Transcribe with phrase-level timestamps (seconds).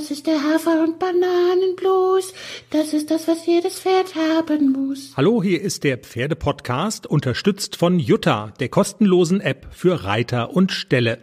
[0.00, 2.32] Das ist der Hafer- und Bananenblues.
[2.70, 5.12] Das ist das, was jedes Pferd haben muss.
[5.14, 11.18] Hallo, hier ist der Pferdepodcast, unterstützt von Jutta, der kostenlosen App für Reiter und Ställe.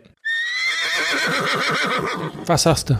[2.45, 2.99] Was sagst du?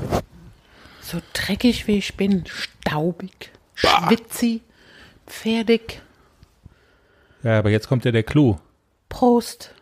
[1.02, 4.64] So dreckig wie ich bin, staubig, schwitzig,
[5.28, 6.02] pferdig.
[7.44, 8.58] Ja, aber jetzt kommt ja der Clou.
[9.10, 9.76] Prost.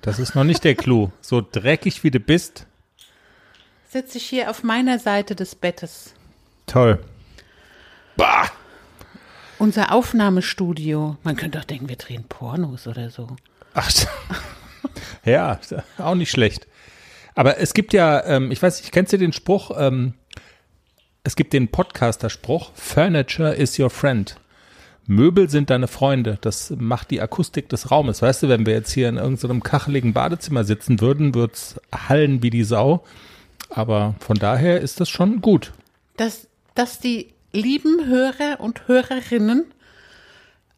[0.00, 1.12] Das ist noch nicht der Clou.
[1.20, 2.66] So dreckig wie du bist.
[3.92, 6.14] Sitze ich hier auf meiner Seite des Bettes.
[6.66, 7.00] Toll.
[8.16, 8.48] Bah.
[9.58, 11.16] Unser Aufnahmestudio.
[11.24, 13.34] Man könnte doch denken, wir drehen Pornos oder so.
[13.74, 13.90] Ach,
[15.24, 15.58] ja,
[15.98, 16.68] auch nicht schlecht.
[17.34, 19.72] Aber es gibt ja, ähm, ich weiß nicht, kennst du den Spruch?
[19.76, 20.14] Ähm,
[21.24, 24.36] es gibt den Podcaster-Spruch, Furniture is your friend.
[25.06, 26.38] Möbel sind deine Freunde.
[26.42, 28.22] Das macht die Akustik des Raumes.
[28.22, 32.50] Weißt du, wenn wir jetzt hier in irgendeinem kacheligen Badezimmer sitzen würden, wird's hallen wie
[32.50, 33.04] die Sau.
[33.70, 35.72] Aber von daher ist das schon gut.
[36.16, 39.66] Dass, dass die lieben Hörer und Hörerinnen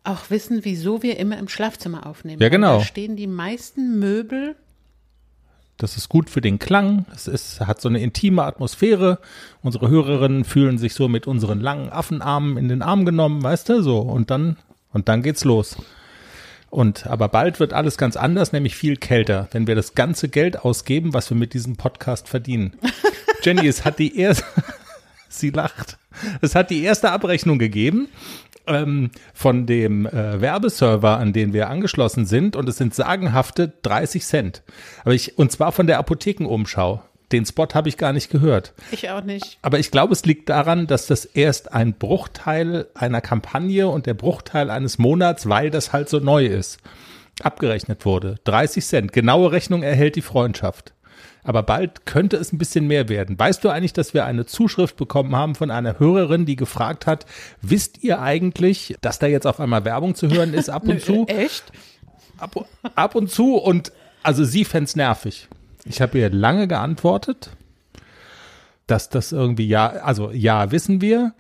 [0.05, 2.43] auch wissen, wieso wir immer im Schlafzimmer aufnehmen.
[2.43, 2.79] Ja, genau.
[2.79, 4.57] Da stehen die meisten Möbel.
[5.77, 7.07] Das ist gut für den Klang.
[7.15, 9.19] Es ist, hat so eine intime Atmosphäre.
[9.63, 13.83] Unsere Hörerinnen fühlen sich so mit unseren langen Affenarmen in den Arm genommen, weißt du,
[13.83, 13.99] so.
[13.99, 14.57] Und dann,
[14.93, 15.77] und dann geht's los.
[16.73, 20.61] Und, aber bald wird alles ganz anders, nämlich viel kälter, wenn wir das ganze Geld
[20.61, 22.79] ausgeben, was wir mit diesem Podcast verdienen.
[23.43, 24.47] Jenny, es hat die erste,
[25.29, 25.99] sie lacht.
[26.41, 28.09] Es hat die erste Abrechnung gegeben
[28.67, 34.25] ähm, von dem äh, Werbeserver, an den wir angeschlossen sind, und es sind sagenhafte 30
[34.25, 34.63] Cent.
[35.05, 37.03] Aber ich, und zwar von der Apothekenumschau.
[37.33, 38.75] Den Spot habe ich gar nicht gehört.
[38.91, 39.59] Ich auch nicht.
[39.63, 44.15] Aber ich glaube, es liegt daran, dass das erst ein Bruchteil einer Kampagne und der
[44.15, 46.79] Bruchteil eines Monats, weil das halt so neu ist,
[47.43, 48.37] abgerechnet wurde.
[48.45, 49.13] 30 Cent.
[49.13, 50.93] Genaue Rechnung erhält die Freundschaft.
[51.45, 53.39] Aber bald könnte es ein bisschen mehr werden.
[53.39, 57.27] Weißt du eigentlich, dass wir eine Zuschrift bekommen haben von einer Hörerin, die gefragt hat,
[57.61, 61.27] wisst ihr eigentlich, dass da jetzt auf einmal Werbung zu hören ist ab und zu?
[61.27, 61.65] Echt?
[62.39, 63.93] Ab, ab und zu und
[64.23, 65.49] also sie fänd's nervig.
[65.85, 67.51] Ich habe ihr lange geantwortet,
[68.87, 71.35] dass das irgendwie ja, also ja, wissen wir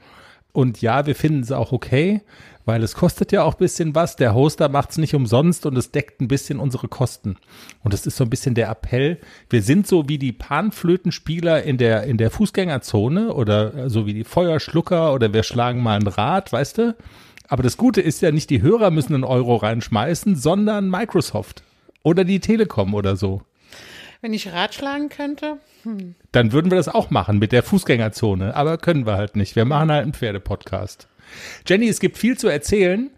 [0.52, 2.22] und ja, wir finden es auch okay,
[2.64, 4.16] weil es kostet ja auch bisschen was.
[4.16, 7.36] Der Hoster macht's nicht umsonst und es deckt ein bisschen unsere Kosten.
[7.82, 9.18] Und das ist so ein bisschen der Appell.
[9.50, 14.24] Wir sind so wie die Panflötenspieler in der, in der Fußgängerzone oder so wie die
[14.24, 16.96] Feuerschlucker oder wir schlagen mal ein Rad, weißt du?
[17.48, 21.62] Aber das Gute ist ja nicht, die Hörer müssen einen Euro reinschmeißen, sondern Microsoft
[22.02, 23.42] oder die Telekom oder so.
[24.22, 25.58] Wenn ich ratschlagen könnte.
[26.30, 28.54] Dann würden wir das auch machen mit der Fußgängerzone.
[28.54, 29.56] Aber können wir halt nicht.
[29.56, 31.08] Wir machen halt einen Pferdepodcast.
[31.66, 33.10] Jenny, es gibt viel zu erzählen.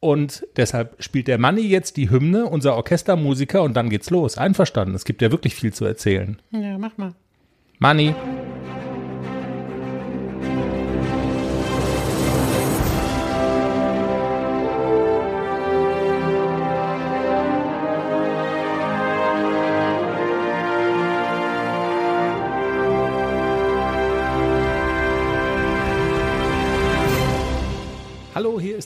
[0.00, 4.38] Und deshalb spielt der Manni jetzt die Hymne, unser Orchestermusiker, und dann geht's los.
[4.38, 4.94] Einverstanden.
[4.94, 6.38] Es gibt ja wirklich viel zu erzählen.
[6.50, 7.14] Ja, mach mal.
[7.78, 8.14] Manni.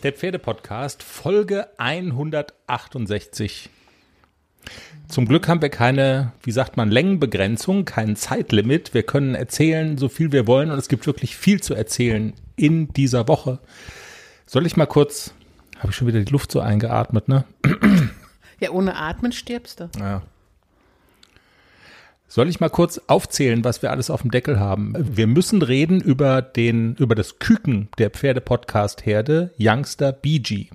[0.02, 3.70] Der Pferdepodcast, Folge 168.
[5.08, 8.94] Zum Glück haben wir keine, wie sagt man, Längenbegrenzung, kein Zeitlimit.
[8.94, 12.92] Wir können erzählen, so viel wir wollen und es gibt wirklich viel zu erzählen in
[12.92, 13.60] dieser Woche.
[14.46, 15.34] Soll ich mal kurz,
[15.78, 17.44] habe ich schon wieder die Luft so eingeatmet, ne?
[18.60, 19.90] Ja, ohne Atmen stirbst du.
[19.98, 20.22] Ja.
[22.34, 24.94] Soll ich mal kurz aufzählen, was wir alles auf dem Deckel haben?
[24.97, 30.69] Wir müssen reden über den, über das Küken der Pferde-Podcast-Herde Youngster BG.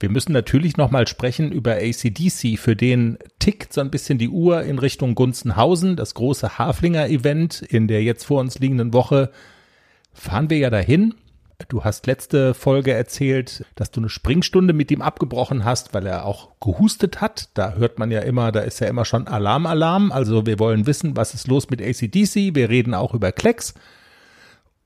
[0.00, 4.64] Wir müssen natürlich nochmal sprechen über ACDC, für den tickt so ein bisschen die Uhr
[4.64, 9.30] in Richtung Gunzenhausen, das große Haflinger-Event in der jetzt vor uns liegenden Woche.
[10.12, 11.14] Fahren wir ja dahin.
[11.68, 16.24] Du hast letzte Folge erzählt, dass du eine Springstunde mit ihm abgebrochen hast, weil er
[16.24, 17.48] auch gehustet hat.
[17.54, 20.12] Da hört man ja immer, da ist ja immer schon Alarm, Alarm.
[20.12, 22.54] Also wir wollen wissen, was ist los mit ACDC.
[22.54, 23.74] Wir reden auch über Klecks.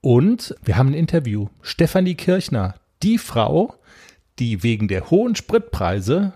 [0.01, 1.49] Und wir haben ein Interview.
[1.63, 3.75] Stefanie Kirchner, die Frau,
[4.39, 6.33] die wegen der hohen Spritpreise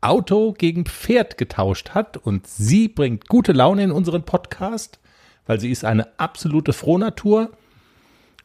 [0.00, 2.16] Auto gegen Pferd getauscht hat.
[2.16, 4.98] Und sie bringt gute Laune in unseren Podcast,
[5.46, 7.52] weil sie ist eine absolute Frohnatur.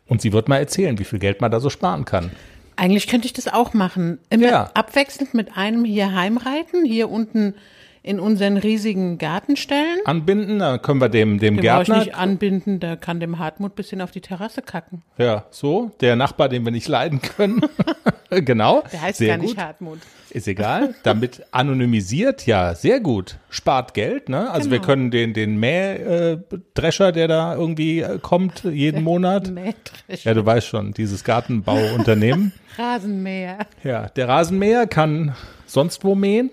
[0.08, 2.32] Und sie wird mal erzählen, wie viel Geld man da so sparen kann.
[2.76, 4.20] Eigentlich könnte ich das auch machen.
[4.30, 4.72] Immer Ja.
[4.74, 7.56] abwechselnd mit einem hier heimreiten, hier unten
[8.04, 10.00] in unseren riesigen Garten stellen.
[10.06, 11.98] Anbinden, dann können wir dem, dem Den brauche ich Gärtner.
[12.06, 15.02] nicht anbinden, der kann dem Hartmut bisschen auf die Terrasse kacken.
[15.18, 17.62] Ja, so, der Nachbar, den wir nicht leiden können.
[18.30, 18.84] genau.
[18.94, 19.64] Der heißt sehr gar nicht gut.
[19.66, 20.00] Hartmut.
[20.32, 20.94] Ist egal.
[21.04, 23.38] Damit anonymisiert, ja, sehr gut.
[23.50, 24.50] Spart Geld, ne?
[24.52, 24.88] Also wir Genau.
[24.88, 29.50] können den, den Mähdrescher, der da irgendwie äh, kommt, jeden Monat.
[29.52, 30.26] Mähdresch.
[30.26, 32.52] Ja, du weißt schon, dieses Gartenbauunternehmen.
[32.78, 33.60] Rasenmäher.
[33.84, 35.36] Ja, der Rasenmäher kann
[35.66, 36.52] sonst wo mähen.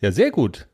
[0.00, 0.66] Ja, sehr gut.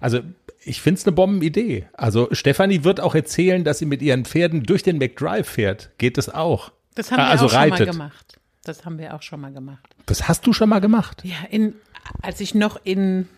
[0.00, 0.20] Also,
[0.64, 1.86] ich finde es eine Bombenidee.
[1.94, 5.90] Also, Stefanie wird auch erzählen, dass sie mit ihren Pferden durch den McDrive fährt.
[5.98, 6.72] Geht das auch?
[6.94, 7.90] Das haben Ah, wir also auch schon mal reitet.
[7.90, 8.38] gemacht.
[8.68, 9.94] Das haben wir auch schon mal gemacht.
[10.06, 11.22] Das hast du schon mal gemacht.
[11.24, 11.74] Ja, in,
[12.22, 13.28] als ich noch in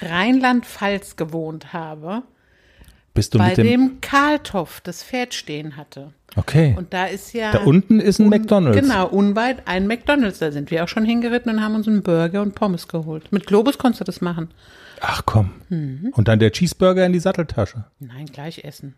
[0.00, 2.22] Rheinland-Pfalz gewohnt habe,
[3.14, 3.66] Bist du bei mit dem.
[3.66, 6.12] dem Karltoff das Pferd stehen hatte.
[6.36, 6.74] okay.
[6.76, 7.52] Und da ist ja.
[7.52, 8.78] da unten ist ein McDonalds.
[8.78, 10.38] Genau, unweit ein McDonalds.
[10.38, 13.32] Da sind wir auch schon hingeritten und haben uns einen Burger und Pommes geholt.
[13.32, 14.50] Mit Globus konntest du das machen.
[15.00, 15.50] Ach komm.
[15.68, 16.12] Mhm.
[16.14, 17.84] Und dann der Cheeseburger in die Satteltasche.
[18.00, 18.94] Nein, gleich essen.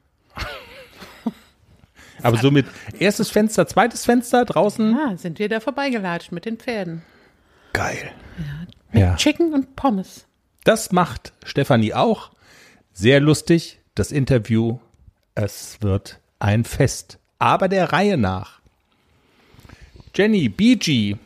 [2.23, 2.67] Aber so mit
[2.99, 4.94] erstes Fenster, zweites Fenster draußen.
[4.94, 7.03] Ah, sind wir da vorbeigelatscht mit den Pferden.
[7.73, 8.11] Geil.
[8.93, 9.17] Ja.
[9.17, 10.26] Chicken und Pommes.
[10.65, 12.31] Das macht Stefanie auch.
[12.93, 14.79] Sehr lustig, das Interview.
[15.35, 17.19] Es wird ein Fest.
[17.38, 18.61] Aber der Reihe nach.
[20.15, 21.17] Jenny BG,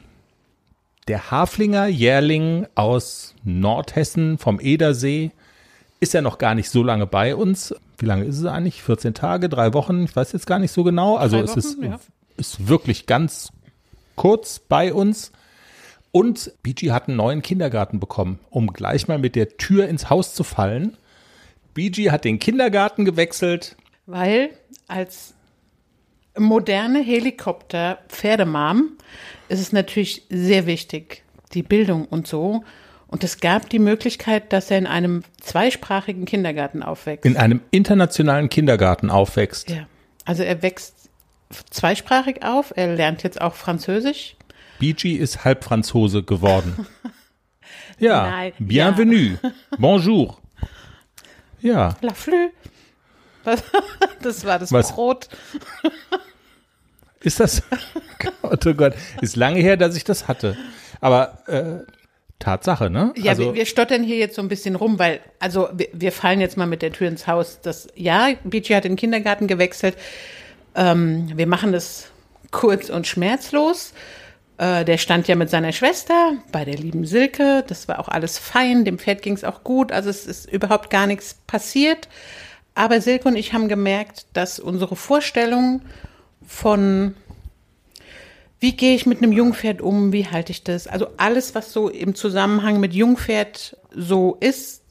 [1.08, 5.30] der Haflinger Jährling aus Nordhessen vom Edersee,
[6.02, 7.72] ist ja noch gar nicht so lange bei uns.
[7.96, 8.82] Wie lange ist es eigentlich?
[8.82, 10.02] 14 Tage, drei Wochen?
[10.02, 11.16] Ich weiß jetzt gar nicht so genau.
[11.16, 12.00] Also Drei es ist, Wochen, ja.
[12.36, 13.52] ist wirklich ganz
[14.16, 15.30] kurz bei uns.
[16.10, 20.34] Und BG hat einen neuen Kindergarten bekommen, um gleich mal mit der Tür ins Haus
[20.34, 20.96] zu fallen.
[21.74, 23.76] BG hat den Kindergarten gewechselt.
[24.06, 24.50] Weil
[24.88, 25.34] als
[26.36, 28.96] moderne Helikopter-Pferdemam
[29.48, 31.22] ist es natürlich sehr wichtig,
[31.54, 32.64] die Bildung und so.
[33.12, 37.26] Und es gab die Möglichkeit, dass er in einem zweisprachigen Kindergarten aufwächst.
[37.26, 39.68] in einem internationalen Kindergarten aufwächst.
[39.68, 39.86] ja.
[40.24, 41.10] Also er wächst
[41.70, 42.72] zweisprachig auf.
[42.74, 44.36] Er lernt jetzt auch Französisch.
[44.78, 46.86] BG ist Halbfranzose geworden.
[47.98, 49.38] Ja, Nein, bienvenue,
[49.78, 50.38] bonjour.
[51.60, 52.48] Ja, La Flü.
[53.44, 53.62] Was?
[54.22, 54.92] Das war das Was?
[54.92, 55.28] Brot.
[57.20, 57.62] ist das?
[58.40, 60.56] Gott, oh Gott, ist lange her, dass ich das hatte.
[61.00, 61.80] Aber äh,
[62.42, 63.12] Tatsache, ne?
[63.16, 66.12] Ja, also, wir, wir stottern hier jetzt so ein bisschen rum, weil, also wir, wir
[66.12, 67.60] fallen jetzt mal mit der Tür ins Haus.
[67.62, 69.96] Das, ja, BG hat den Kindergarten gewechselt.
[70.74, 72.10] Ähm, wir machen das
[72.50, 73.92] kurz und schmerzlos.
[74.58, 77.64] Äh, der stand ja mit seiner Schwester bei der lieben Silke.
[77.66, 78.84] Das war auch alles fein.
[78.84, 79.92] Dem Pferd ging es auch gut.
[79.92, 82.08] Also es ist überhaupt gar nichts passiert.
[82.74, 85.82] Aber Silke und ich haben gemerkt, dass unsere Vorstellung
[86.46, 87.14] von
[88.62, 90.86] wie gehe ich mit einem Jungpferd um, wie halte ich das?
[90.86, 94.84] Also alles, was so im Zusammenhang mit Jungpferd so ist,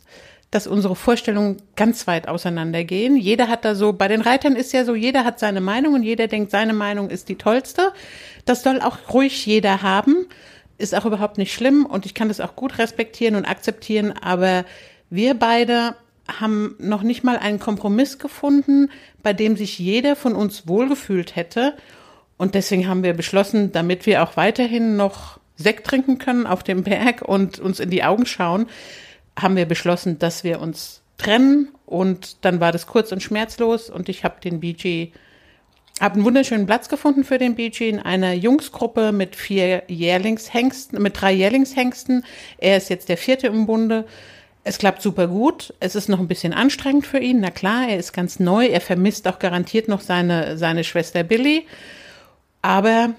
[0.52, 3.16] dass unsere Vorstellungen ganz weit auseinandergehen.
[3.16, 6.04] Jeder hat da so, bei den Reitern ist ja so, jeder hat seine Meinung und
[6.04, 7.94] jeder denkt, seine Meinung ist die tollste.
[8.44, 10.28] Das soll auch ruhig jeder haben.
[10.78, 14.66] Ist auch überhaupt nicht schlimm und ich kann das auch gut respektieren und akzeptieren, aber
[15.10, 15.96] wir beide
[16.28, 18.90] haben noch nicht mal einen Kompromiss gefunden,
[19.24, 21.78] bei dem sich jeder von uns wohlgefühlt hätte.
[22.42, 26.82] Und deswegen haben wir beschlossen, damit wir auch weiterhin noch Sekt trinken können auf dem
[26.82, 28.66] Berg und uns in die Augen schauen,
[29.40, 31.68] haben wir beschlossen, dass wir uns trennen.
[31.86, 35.12] Und dann war das kurz und schmerzlos und ich habe den BG,
[36.00, 41.22] habe einen wunderschönen Platz gefunden für den BG in einer Jungsgruppe mit vier Jährlingshengsten, mit
[41.22, 42.26] drei Jährlingshengsten.
[42.58, 44.08] Er ist jetzt der vierte im Bunde.
[44.64, 45.76] Es klappt super gut.
[45.80, 47.40] Es ist noch ein bisschen anstrengend für ihn.
[47.40, 48.66] Na klar, er ist ganz neu.
[48.66, 51.68] Er vermisst auch garantiert noch seine, seine Schwester Billy.
[52.62, 53.10] Aber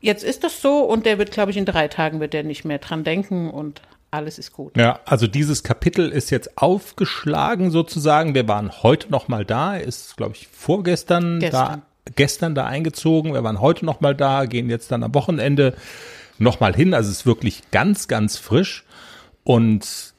[0.00, 2.64] jetzt ist das so und der wird, glaube ich, in drei Tagen wird er nicht
[2.64, 4.76] mehr dran denken und alles ist gut.
[4.76, 8.34] Ja, also dieses Kapitel ist jetzt aufgeschlagen sozusagen.
[8.34, 11.82] Wir waren heute noch mal da, ist glaube ich vorgestern Gestern.
[12.04, 13.34] da, gestern da eingezogen.
[13.34, 15.74] Wir waren heute noch mal da, gehen jetzt dann am Wochenende
[16.38, 16.94] noch mal hin.
[16.94, 18.84] Also es ist wirklich ganz, ganz frisch
[19.44, 20.12] und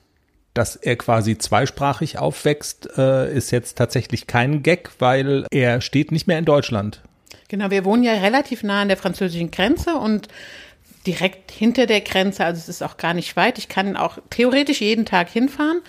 [0.53, 6.27] dass er quasi zweisprachig aufwächst, äh, ist jetzt tatsächlich kein Gag, weil er steht nicht
[6.27, 7.01] mehr in Deutschland.
[7.51, 10.29] Genau, wir wohnen ja relativ nah an der französischen Grenze und
[11.05, 13.58] direkt hinter der Grenze, also es ist auch gar nicht weit.
[13.58, 15.81] Ich kann auch theoretisch jeden Tag hinfahren.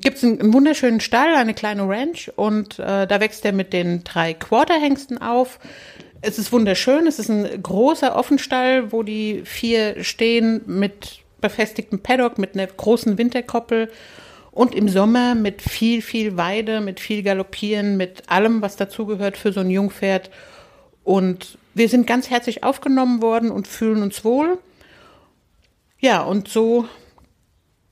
[0.00, 3.72] Gibt es einen, einen wunderschönen Stall, eine kleine Ranch und äh, da wächst er mit
[3.72, 5.60] den drei Quarterhengsten auf.
[6.20, 12.38] Es ist wunderschön, es ist ein großer Offenstall, wo die vier stehen mit befestigtem Paddock,
[12.38, 13.88] mit einer großen Winterkoppel
[14.50, 19.52] und im Sommer mit viel, viel Weide, mit viel Galoppieren, mit allem, was dazugehört für
[19.52, 20.30] so ein Jungpferd.
[21.08, 24.58] Und wir sind ganz herzlich aufgenommen worden und fühlen uns wohl.
[25.98, 26.86] Ja, und so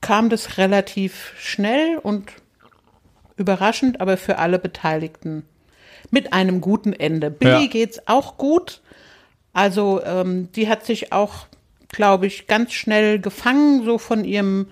[0.01, 2.31] kam das relativ schnell und
[3.35, 5.47] überraschend, aber für alle Beteiligten
[6.11, 7.31] mit einem guten Ende.
[7.31, 7.67] Billy ja.
[7.67, 8.81] geht's auch gut.
[9.51, 11.47] Also ähm, die hat sich auch,
[11.87, 14.67] glaube ich, ganz schnell gefangen, so von ihrem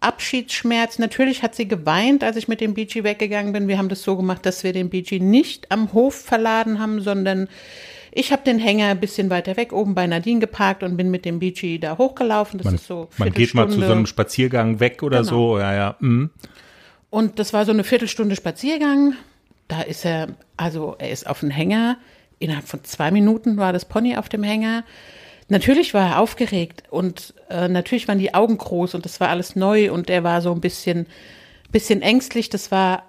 [0.00, 0.98] Abschiedsschmerz.
[0.98, 3.68] Natürlich hat sie geweint, als ich mit dem BG weggegangen bin.
[3.68, 7.48] Wir haben das so gemacht, dass wir den BG nicht am Hof verladen haben, sondern
[8.12, 11.24] ich habe den Hänger ein bisschen weiter weg oben bei Nadine geparkt und bin mit
[11.24, 12.58] dem BG da hochgelaufen.
[12.58, 15.28] Das man, ist so Man geht mal zu so einem Spaziergang weg oder genau.
[15.28, 15.96] so, ja, ja.
[16.00, 16.30] Mhm.
[17.10, 19.14] Und das war so eine Viertelstunde Spaziergang.
[19.68, 21.98] Da ist er, also er ist auf dem Hänger.
[22.38, 24.84] Innerhalb von zwei Minuten war das Pony auf dem Hänger.
[25.48, 29.54] Natürlich war er aufgeregt und äh, natürlich waren die Augen groß und das war alles
[29.54, 31.06] neu und er war so ein bisschen,
[31.70, 32.50] bisschen ängstlich.
[32.50, 33.04] Das war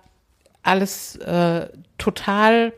[0.61, 1.67] alles äh,
[1.97, 2.73] total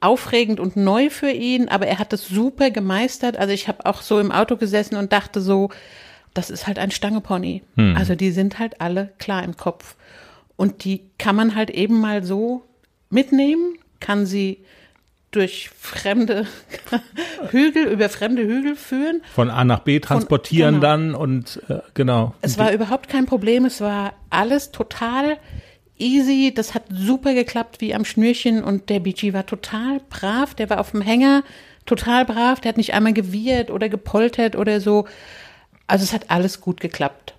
[0.00, 3.36] aufregend und neu für ihn, aber er hat das super gemeistert.
[3.36, 5.68] Also ich habe auch so im Auto gesessen und dachte so,
[6.32, 7.62] das ist halt ein Stangepony.
[7.76, 7.96] Hm.
[7.96, 9.96] Also die sind halt alle klar im Kopf.
[10.56, 12.62] Und die kann man halt eben mal so
[13.10, 14.64] mitnehmen, kann sie
[15.30, 16.46] durch fremde
[17.50, 19.22] Hügel, über fremde Hügel führen.
[19.34, 20.92] Von A nach B transportieren Von, genau.
[20.92, 22.34] dann und äh, genau.
[22.40, 25.38] Es war überhaupt kein Problem, es war alles total
[25.98, 30.70] easy, das hat super geklappt wie am Schnürchen und der BG war total brav, der
[30.70, 31.44] war auf dem Hänger,
[31.86, 35.06] total brav, der hat nicht einmal gewirrt oder gepoltert oder so.
[35.86, 37.34] Also es hat alles gut geklappt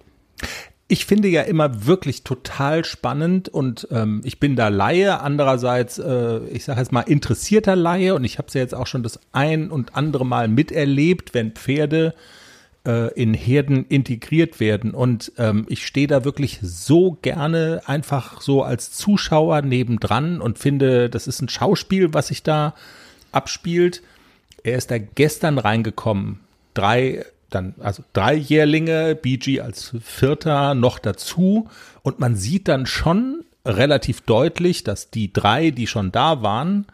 [0.91, 6.39] ich finde ja immer wirklich total spannend und ähm, ich bin da Laie, andererseits, äh,
[6.47, 9.17] ich sage jetzt mal, interessierter Laie und ich habe es ja jetzt auch schon das
[9.31, 12.13] ein und andere Mal miterlebt, wenn Pferde
[12.85, 14.91] äh, in Herden integriert werden.
[14.91, 21.09] Und ähm, ich stehe da wirklich so gerne einfach so als Zuschauer nebendran und finde,
[21.09, 22.75] das ist ein Schauspiel, was sich da
[23.31, 24.01] abspielt.
[24.61, 26.41] Er ist da gestern reingekommen.
[26.73, 31.69] Drei dann, also drei Jährlinge, BG als Vierter noch dazu.
[32.01, 36.85] Und man sieht dann schon relativ deutlich, dass die drei, die schon da waren,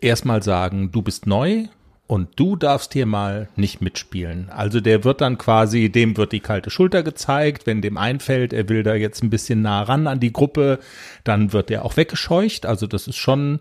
[0.00, 1.66] erstmal sagen, du bist neu
[2.06, 4.48] und du darfst hier mal nicht mitspielen.
[4.50, 8.68] Also der wird dann quasi, dem wird die kalte Schulter gezeigt, wenn dem einfällt, er
[8.68, 10.80] will da jetzt ein bisschen nah ran an die Gruppe,
[11.22, 12.66] dann wird er auch weggescheucht.
[12.66, 13.60] Also das ist schon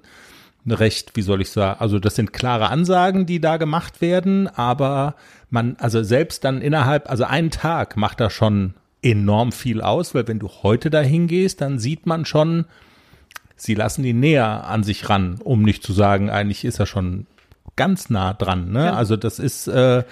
[0.72, 5.16] recht, wie soll ich sagen, also das sind klare Ansagen, die da gemacht werden, aber
[5.50, 10.28] man, also selbst dann innerhalb, also einen Tag macht da schon enorm viel aus, weil
[10.28, 12.66] wenn du heute dahin gehst, dann sieht man schon,
[13.56, 17.26] sie lassen ihn näher an sich ran, um nicht zu sagen, eigentlich ist er schon
[17.76, 18.72] ganz nah dran.
[18.72, 18.86] Ne?
[18.86, 18.94] Ja.
[18.94, 20.04] Also das ist, äh,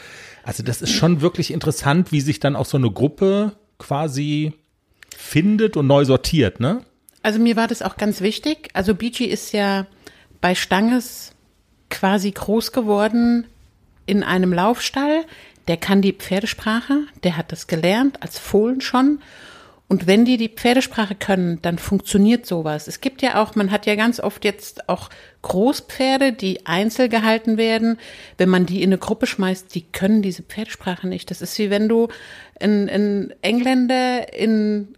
[0.44, 4.54] also das ist schon wirklich interessant, wie sich dann auch so eine Gruppe quasi
[5.16, 6.60] findet und neu sortiert.
[6.60, 6.82] Ne?
[7.24, 8.70] Also mir war das auch ganz wichtig.
[8.74, 9.86] Also Beachy ist ja
[10.42, 11.32] bei Stanges
[11.90, 13.48] quasi groß geworden
[14.06, 15.26] in einem Laufstall.
[15.68, 19.20] Der kann die Pferdesprache, der hat das gelernt als Fohlen schon.
[19.90, 22.90] Und wenn die die Pferdesprache können, dann funktioniert sowas.
[22.90, 25.10] Es gibt ja auch, man hat ja ganz oft jetzt auch
[25.44, 27.98] Großpferde, die einzeln gehalten werden.
[28.38, 31.32] Wenn man die in eine Gruppe schmeißt, die können diese Pferdesprache nicht.
[31.32, 32.10] Das ist wie wenn du
[32.60, 34.97] einen Engländer in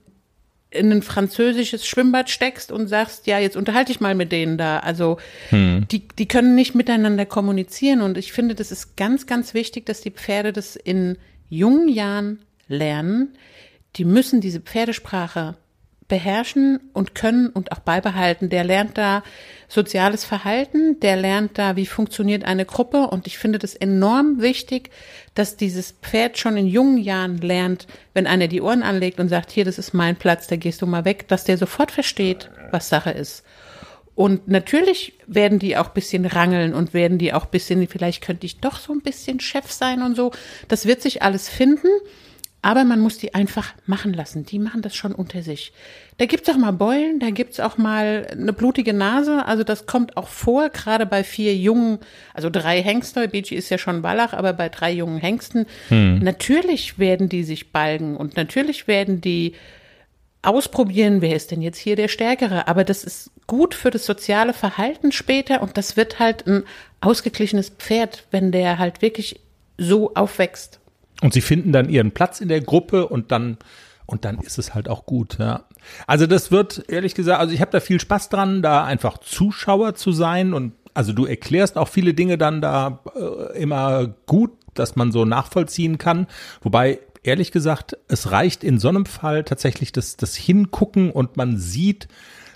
[0.71, 4.79] in ein französisches Schwimmbad steckst und sagst, ja, jetzt unterhalte ich mal mit denen da.
[4.79, 5.17] Also
[5.49, 5.87] hm.
[5.91, 8.01] die, die können nicht miteinander kommunizieren.
[8.01, 11.17] Und ich finde, das ist ganz, ganz wichtig, dass die Pferde das in
[11.49, 13.35] jungen Jahren lernen.
[13.95, 15.55] Die müssen diese Pferdesprache
[16.09, 18.49] beherrschen und können und auch beibehalten.
[18.49, 19.23] Der lernt da
[19.69, 23.07] soziales Verhalten, der lernt da, wie funktioniert eine Gruppe.
[23.07, 24.89] Und ich finde das enorm wichtig,
[25.35, 29.51] dass dieses Pferd schon in jungen Jahren lernt, wenn einer die Ohren anlegt und sagt,
[29.51, 32.89] hier, das ist mein Platz, da gehst du mal weg, dass der sofort versteht, was
[32.89, 33.45] Sache ist.
[34.15, 38.59] Und natürlich werden die auch bisschen rangeln und werden die auch bisschen, vielleicht könnte ich
[38.59, 40.33] doch so ein bisschen Chef sein und so.
[40.67, 41.87] Das wird sich alles finden.
[42.61, 44.45] Aber man muss die einfach machen lassen.
[44.45, 45.71] Die machen das schon unter sich.
[46.17, 49.45] Da gibt's auch mal Beulen, da gibt's auch mal eine blutige Nase.
[49.45, 51.99] Also das kommt auch vor, gerade bei vier jungen,
[52.33, 53.29] also drei Hengste.
[53.29, 55.67] Beachy ist ja schon Wallach, aber bei drei jungen Hengsten.
[55.87, 56.19] Hm.
[56.19, 59.53] Natürlich werden die sich balgen und natürlich werden die
[60.41, 62.67] ausprobieren, wer ist denn jetzt hier der Stärkere.
[62.67, 66.63] Aber das ist gut für das soziale Verhalten später und das wird halt ein
[67.01, 69.39] ausgeglichenes Pferd, wenn der halt wirklich
[69.77, 70.78] so aufwächst.
[71.21, 73.57] Und sie finden dann ihren Platz in der Gruppe und dann
[74.05, 75.65] und dann ist es halt auch gut, ja.
[76.07, 79.93] Also das wird ehrlich gesagt, also ich habe da viel Spaß dran, da einfach Zuschauer
[79.93, 84.95] zu sein und also du erklärst auch viele Dinge dann da äh, immer gut, dass
[84.95, 86.25] man so nachvollziehen kann,
[86.61, 91.57] wobei ehrlich gesagt, es reicht in so einem Fall tatsächlich das das Hingucken und man
[91.57, 92.07] sieht,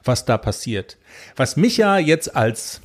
[0.04, 0.98] was da passiert.
[1.36, 2.82] Was mich ja jetzt als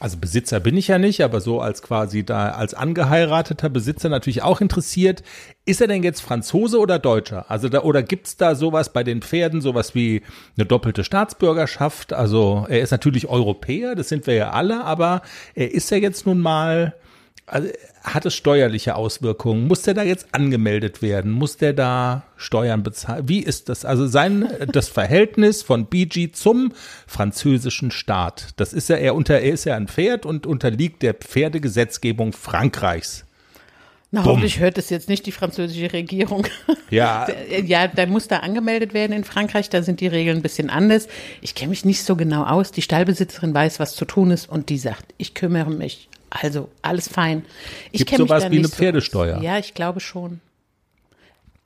[0.00, 4.42] also Besitzer bin ich ja nicht, aber so als quasi da als angeheirateter Besitzer natürlich
[4.42, 5.22] auch interessiert.
[5.64, 7.50] Ist er denn jetzt Franzose oder Deutscher?
[7.50, 10.22] Also da, oder gibt's da sowas bei den Pferden, sowas wie
[10.56, 12.12] eine doppelte Staatsbürgerschaft?
[12.12, 15.22] Also er ist natürlich Europäer, das sind wir ja alle, aber
[15.54, 16.94] er ist ja jetzt nun mal
[17.50, 17.68] also
[18.02, 19.66] hat es steuerliche Auswirkungen?
[19.66, 21.32] Muss der da jetzt angemeldet werden?
[21.32, 23.28] Muss der da Steuern bezahlen?
[23.28, 23.84] Wie ist das?
[23.84, 26.72] Also sein, das Verhältnis von BG zum
[27.06, 28.48] französischen Staat.
[28.56, 33.24] Das ist ja, er unter, er ist ja ein Pferd und unterliegt der Pferdegesetzgebung Frankreichs.
[34.10, 34.30] Na, Bumm.
[34.32, 36.46] hoffentlich hört es jetzt nicht die französische Regierung.
[36.90, 37.26] Ja.
[37.66, 39.68] Ja, da muss da angemeldet werden in Frankreich.
[39.68, 41.06] Da sind die Regeln ein bisschen anders.
[41.42, 42.72] Ich kenne mich nicht so genau aus.
[42.72, 46.08] Die Stallbesitzerin weiß, was zu tun ist und die sagt, ich kümmere mich.
[46.30, 47.44] Also alles fein.
[47.92, 49.38] Ich Gibt sowas wie eine Pferdesteuer?
[49.38, 50.40] So ja, ich glaube schon.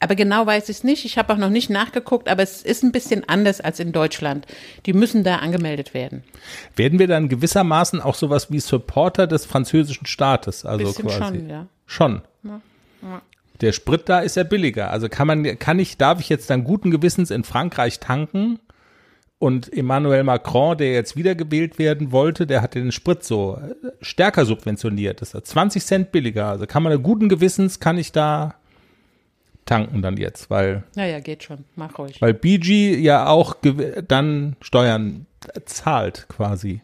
[0.02, 1.04] Aber genau weiß ich es nicht.
[1.04, 4.46] Ich habe auch noch nicht nachgeguckt, aber es ist ein bisschen anders als in Deutschland.
[4.84, 6.24] Die müssen da angemeldet werden.
[6.74, 10.66] Werden wir dann gewissermaßen auch sowas wie Supporter des französischen Staates?
[10.66, 11.38] Also bisschen quasi.
[11.38, 11.66] schon, ja.
[11.86, 12.22] Schon.
[12.42, 12.60] Ja.
[13.02, 13.22] Ja.
[13.60, 14.90] Der Sprit da ist ja billiger.
[14.90, 18.58] Also kann man, kann ich, darf ich jetzt dann guten Gewissens in Frankreich tanken?
[19.42, 24.44] Und Emmanuel Macron, der jetzt wiedergewählt werden wollte, der hat den Sprit so äh, stärker
[24.44, 25.20] subventioniert.
[25.20, 26.46] Das ist 20 Cent billiger.
[26.46, 28.54] Also kann man guten Gewissens, kann ich da
[29.66, 30.84] tanken dann jetzt, weil.
[30.94, 31.64] Naja, geht schon.
[31.74, 32.22] Mach ruhig.
[32.22, 33.56] Weil BG ja auch
[34.06, 35.26] dann Steuern
[35.64, 36.80] zahlt quasi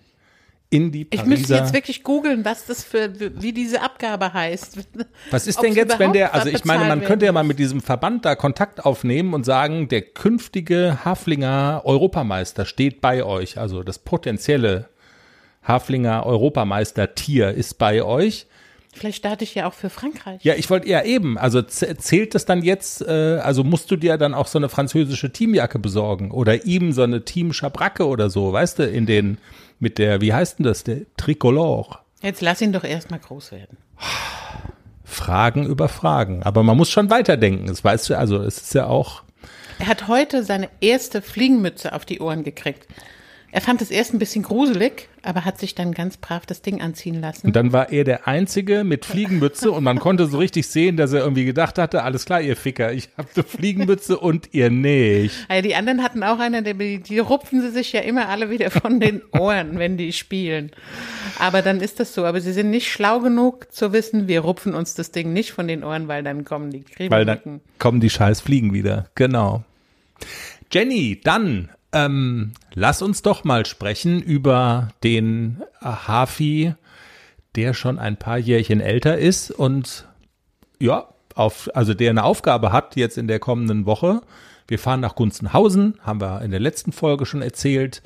[0.71, 1.23] in die Pariser.
[1.23, 3.11] Ich müsste jetzt wirklich googeln, was das für,
[3.41, 4.79] wie diese Abgabe heißt.
[5.31, 7.81] Was ist denn jetzt, wenn der, also ich meine, man könnte ja mal mit diesem
[7.81, 13.99] Verband da Kontakt aufnehmen und sagen, der künftige Haflinger Europameister steht bei euch, also das
[13.99, 14.89] potenzielle
[15.63, 18.47] Haflinger Europameister Tier ist bei euch.
[18.93, 20.43] Vielleicht starte ich ja auch für Frankreich.
[20.43, 21.39] Ja, ich wollte ja eben.
[21.39, 25.31] Also zählt das dann jetzt, äh, also musst du dir dann auch so eine französische
[25.31, 29.39] Teamjacke besorgen oder ihm so eine Team Schabracke oder so, weißt du, in den
[29.79, 31.99] mit der, wie heißt denn das, der Tricolore.
[32.23, 33.77] Jetzt lass ihn doch erstmal groß werden.
[35.05, 36.43] Fragen über Fragen.
[36.43, 37.67] Aber man muss schon weiterdenken.
[37.67, 39.23] Das weißt du, also es ist ja auch.
[39.79, 42.87] Er hat heute seine erste Fliegenmütze auf die Ohren gekriegt.
[43.50, 46.83] Er fand es erst ein bisschen gruselig, aber hat sich dann ganz brav das Ding
[46.83, 47.47] anziehen lassen.
[47.47, 51.14] Und dann war er der Einzige mit Fliegenmütze und man konnte so richtig sehen, dass
[51.14, 55.47] er irgendwie gedacht hatte, alles klar, ihr Ficker, ich habe eine Fliegenmütze und ihr nicht.
[55.49, 58.71] Ja, die anderen hatten auch eine, die, die rupfen sie sich ja immer alle wieder
[58.71, 60.71] von den Ohren, wenn die spielen.
[61.38, 62.26] Aber dann ist das so.
[62.26, 65.68] Aber sie sind nicht schlau genug zu wissen, wir rupfen uns das Ding nicht von
[65.68, 67.11] den Ohren, weil dann kommen die Kriegen.
[67.11, 69.07] Weil dann kommen die scheiß Fliegen wieder.
[69.14, 69.64] Genau.
[70.70, 76.74] Jenny, dann ähm, lass uns doch mal sprechen über den Hafi,
[77.55, 80.07] der schon ein paar Jährchen älter ist und
[80.79, 84.20] ja, auf, also der eine Aufgabe hat jetzt in der kommenden Woche.
[84.66, 88.03] Wir fahren nach Gunzenhausen, haben wir in der letzten Folge schon erzählt.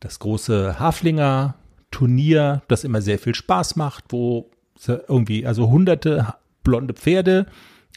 [0.00, 1.54] Das große Haflinger
[1.90, 4.50] Turnier, das immer sehr viel Spaß macht, wo
[4.86, 7.46] irgendwie, also hunderte blonde Pferde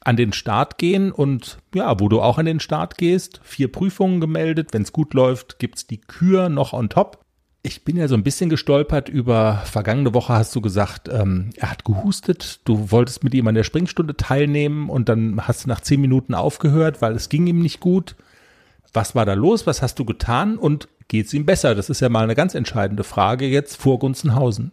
[0.08, 4.22] an den Start gehen und ja, wo du auch an den Start gehst, vier Prüfungen
[4.22, 4.70] gemeldet.
[4.72, 7.20] Wenn es gut läuft, gibt's die Kür noch on top.
[7.62, 11.72] Ich bin ja so ein bisschen gestolpert über, vergangene Woche hast du gesagt, ähm, er
[11.72, 15.82] hat gehustet, du wolltest mit ihm an der Springstunde teilnehmen und dann hast du nach
[15.82, 18.15] zehn Minuten aufgehört, weil es ging ihm nicht gut.
[18.93, 19.67] Was war da los?
[19.67, 20.58] Was hast du getan?
[20.58, 21.76] Und geht's ihm besser?
[21.76, 24.72] Das ist ja mal eine ganz entscheidende Frage jetzt vor Gunzenhausen.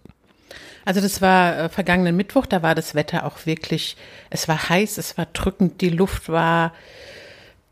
[0.85, 3.97] Also das war äh, vergangenen Mittwoch, da war das Wetter auch wirklich,
[4.31, 6.73] es war heiß, es war drückend, die Luft war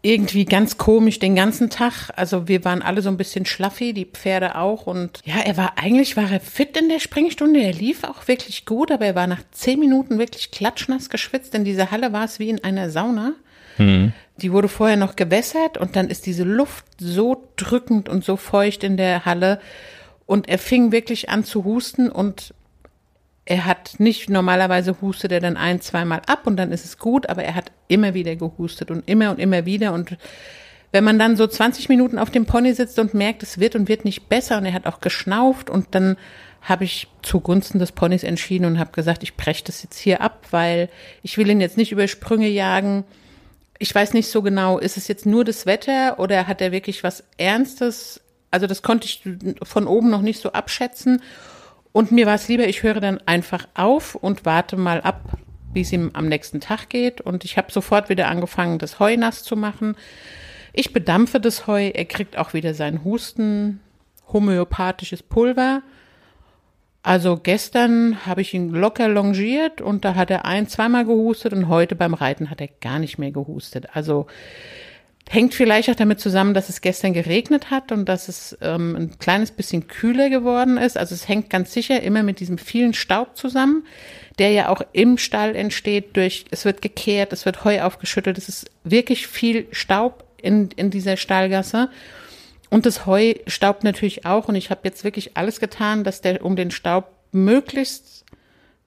[0.03, 2.11] irgendwie ganz komisch den ganzen Tag.
[2.17, 4.89] Also wir waren alle so ein bisschen schlaffi, die Pferde auch.
[4.89, 7.61] Und ja, er war eigentlich war er fit in der Springstunde.
[7.61, 11.55] Er lief auch wirklich gut, aber er war nach zehn Minuten wirklich klatschnass geschwitzt.
[11.55, 13.35] In dieser Halle war es wie in einer Sauna.
[13.79, 14.13] Mhm.
[14.39, 18.83] Die wurde vorher noch gewässert und dann ist diese Luft so drückend und so feucht
[18.83, 19.61] in der Halle.
[20.27, 22.55] Und er fing wirklich an zu husten und
[23.45, 27.29] er hat nicht, normalerweise hustet er dann ein, zweimal ab und dann ist es gut,
[27.29, 30.17] aber er hat immer wieder gehustet und immer und immer wieder und
[30.93, 33.89] wenn man dann so 20 Minuten auf dem Pony sitzt und merkt, es wird und
[33.89, 36.17] wird nicht besser und er hat auch geschnauft und dann
[36.61, 40.47] habe ich zugunsten des Ponys entschieden und habe gesagt, ich breche das jetzt hier ab,
[40.51, 40.89] weil
[41.23, 43.05] ich will ihn jetzt nicht über Sprünge jagen.
[43.79, 47.03] Ich weiß nicht so genau, ist es jetzt nur das Wetter oder hat er wirklich
[47.03, 48.21] was Ernstes?
[48.53, 49.23] Also das konnte ich
[49.63, 51.21] von oben noch nicht so abschätzen.
[51.93, 55.39] Und mir war es lieber, ich höre dann einfach auf und warte mal ab,
[55.75, 57.21] wie es ihm am nächsten Tag geht.
[57.21, 59.97] Und ich habe sofort wieder angefangen, das Heu nass zu machen.
[60.73, 61.89] Ich bedampfe das Heu.
[61.89, 63.81] Er kriegt auch wieder sein Husten,
[64.33, 65.83] homöopathisches Pulver.
[67.03, 71.69] Also gestern habe ich ihn locker longiert und da hat er ein, zweimal gehustet und
[71.69, 73.89] heute beim Reiten hat er gar nicht mehr gehustet.
[73.93, 74.27] Also
[75.29, 79.19] Hängt vielleicht auch damit zusammen, dass es gestern geregnet hat und dass es ähm, ein
[79.19, 80.99] kleines bisschen kühler geworden ist.
[80.99, 83.87] Also es hängt ganz sicher immer mit diesem vielen Staub zusammen,
[84.39, 88.49] der ja auch im Stall entsteht durch, es wird gekehrt, es wird Heu aufgeschüttelt, es
[88.49, 91.89] ist wirklich viel Staub in, in dieser Stallgasse.
[92.69, 94.49] Und das Heu staubt natürlich auch.
[94.49, 98.22] Und ich habe jetzt wirklich alles getan, dass der, um den Staub möglichst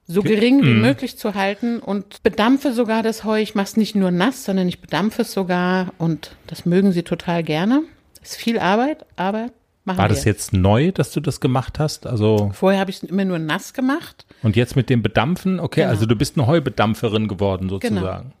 [0.06, 0.82] so gering wie Mhm.
[0.82, 3.40] möglich zu halten und bedampfe sogar das Heu.
[3.40, 7.02] Ich mache es nicht nur nass, sondern ich bedampfe es sogar und das mögen sie
[7.02, 7.82] total gerne.
[8.22, 9.50] Ist viel Arbeit, aber
[9.84, 10.08] machen War wir.
[10.08, 12.06] das jetzt neu, dass du das gemacht hast?
[12.06, 14.26] Also, Vorher habe ich es immer nur nass gemacht.
[14.42, 15.58] und jetzt mit dem Bedampfen?
[15.60, 15.90] Okay, Genau.
[15.92, 18.32] also du bist eine Heubedampferin geworden sozusagen.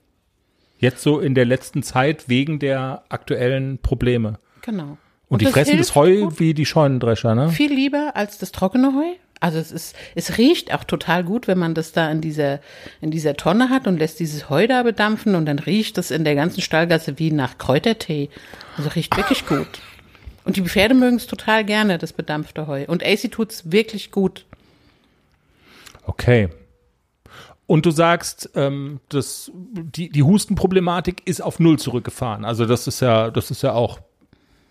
[0.78, 4.38] Jetzt so in der letzten Zeit wegen der aktuellen Probleme.
[4.62, 4.98] Genau.
[5.28, 6.38] Und, die das fressen das Heu gut.
[6.38, 7.48] wie die Scheunendrescher, ne?
[7.48, 9.14] viel lieber als das trockene Heu.
[9.40, 12.60] Also es ist, es riecht auch total gut, wenn man das da in dieser,
[13.00, 16.24] in dieser Tonne hat und lässt dieses Heu da bedampfen und dann riecht das in
[16.24, 18.30] der ganzen Stallgasse wie nach Kräutertee.
[18.76, 19.68] Also riecht wirklich gut.
[20.44, 22.84] Und die Pferde mögen es total gerne, das bedampfte Heu.
[22.86, 24.46] Und AC tut's wirklich gut.
[26.04, 26.48] Okay.
[27.66, 32.44] Und du sagst, ähm, dass die, die Hustenproblematik ist auf Null zurückgefahren.
[32.44, 33.98] Also das ist ja, das ist ja auch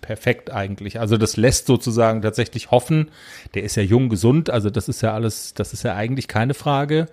[0.06, 1.00] perfekt eigentlich.
[1.00, 3.10] Also das lässt sozusagen tatsächlich hoffen.
[3.56, 4.50] Der ist ja jung, gesund.
[4.50, 7.08] Also das ist ja alles, das ist ja eigentlich keine Frage.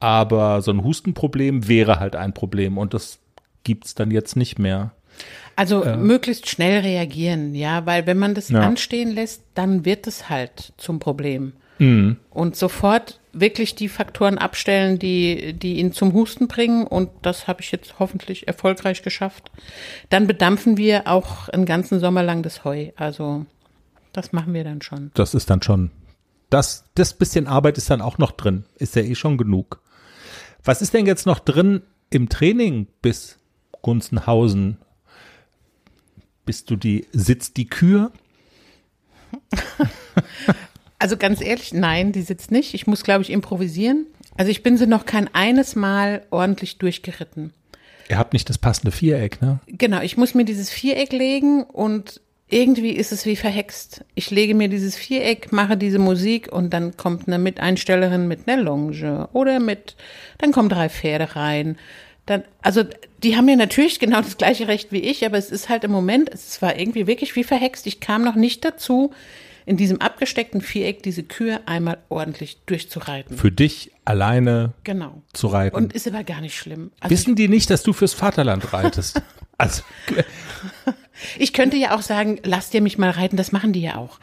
[0.00, 3.18] Aber so ein Hustenproblem wäre halt ein Problem und das
[3.62, 4.92] gibt's dann jetzt nicht mehr.
[5.56, 8.60] Also möglichst schnell reagieren, ja, weil wenn man das Ja.
[8.60, 11.52] anstehen lässt, dann wird es halt zum Problem.
[11.78, 12.16] Mhm.
[12.30, 16.86] Und sofort wirklich die Faktoren abstellen, die, die ihn zum Husten bringen.
[16.86, 19.50] Und das habe ich jetzt hoffentlich erfolgreich geschafft.
[20.10, 22.90] Dann bedampfen wir auch einen ganzen Sommer lang das Heu.
[22.96, 23.46] Also
[24.12, 25.10] das machen wir dann schon.
[25.14, 25.90] Das ist dann schon,
[26.50, 28.64] das, das bisschen Arbeit ist dann auch noch drin.
[28.76, 29.82] Ist ja eh schon genug.
[30.62, 33.38] Was ist denn jetzt noch drin im Training bis
[33.82, 34.78] Gunzenhausen?
[36.46, 38.12] Bist du die, sitzt die Kür?
[41.04, 42.72] Also ganz ehrlich, nein, die sitzt nicht.
[42.72, 44.06] Ich muss, glaube ich, improvisieren.
[44.38, 47.52] Also ich bin sie noch kein eines Mal ordentlich durchgeritten.
[48.08, 49.60] Ihr habt nicht das passende Viereck, ne?
[49.66, 54.02] Genau, ich muss mir dieses Viereck legen und irgendwie ist es wie verhext.
[54.14, 58.62] Ich lege mir dieses Viereck, mache diese Musik und dann kommt eine Miteinstellerin mit einer
[58.62, 59.96] Longe oder mit,
[60.38, 61.76] dann kommen drei Pferde rein.
[62.24, 62.82] Dann, also
[63.22, 65.90] die haben ja natürlich genau das gleiche Recht wie ich, aber es ist halt im
[65.90, 67.86] Moment, es war irgendwie wirklich wie verhext.
[67.86, 69.12] Ich kam noch nicht dazu,
[69.66, 73.36] in diesem abgesteckten Viereck diese Kühe einmal ordentlich durchzureiten.
[73.36, 75.22] Für dich alleine Genau.
[75.32, 75.76] zu reiten.
[75.76, 76.90] Und ist aber gar nicht schlimm.
[77.00, 79.22] Also Wissen die nicht, dass du fürs Vaterland reitest?
[79.58, 79.82] also,
[81.38, 84.18] Ich könnte ja auch sagen, lasst ihr mich mal reiten, das machen die ja auch.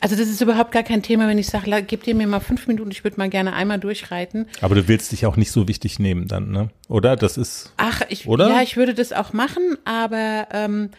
[0.00, 2.66] Also das ist überhaupt gar kein Thema, wenn ich sage, gebt ihr mir mal fünf
[2.66, 4.46] Minuten, ich würde mal gerne einmal durchreiten.
[4.60, 6.70] aber du willst dich auch nicht so wichtig nehmen dann, ne?
[6.88, 7.16] Oder?
[7.16, 8.48] Das ist, Ach, ich, Oder?
[8.48, 10.90] ja, ich würde das auch machen, aber ähm,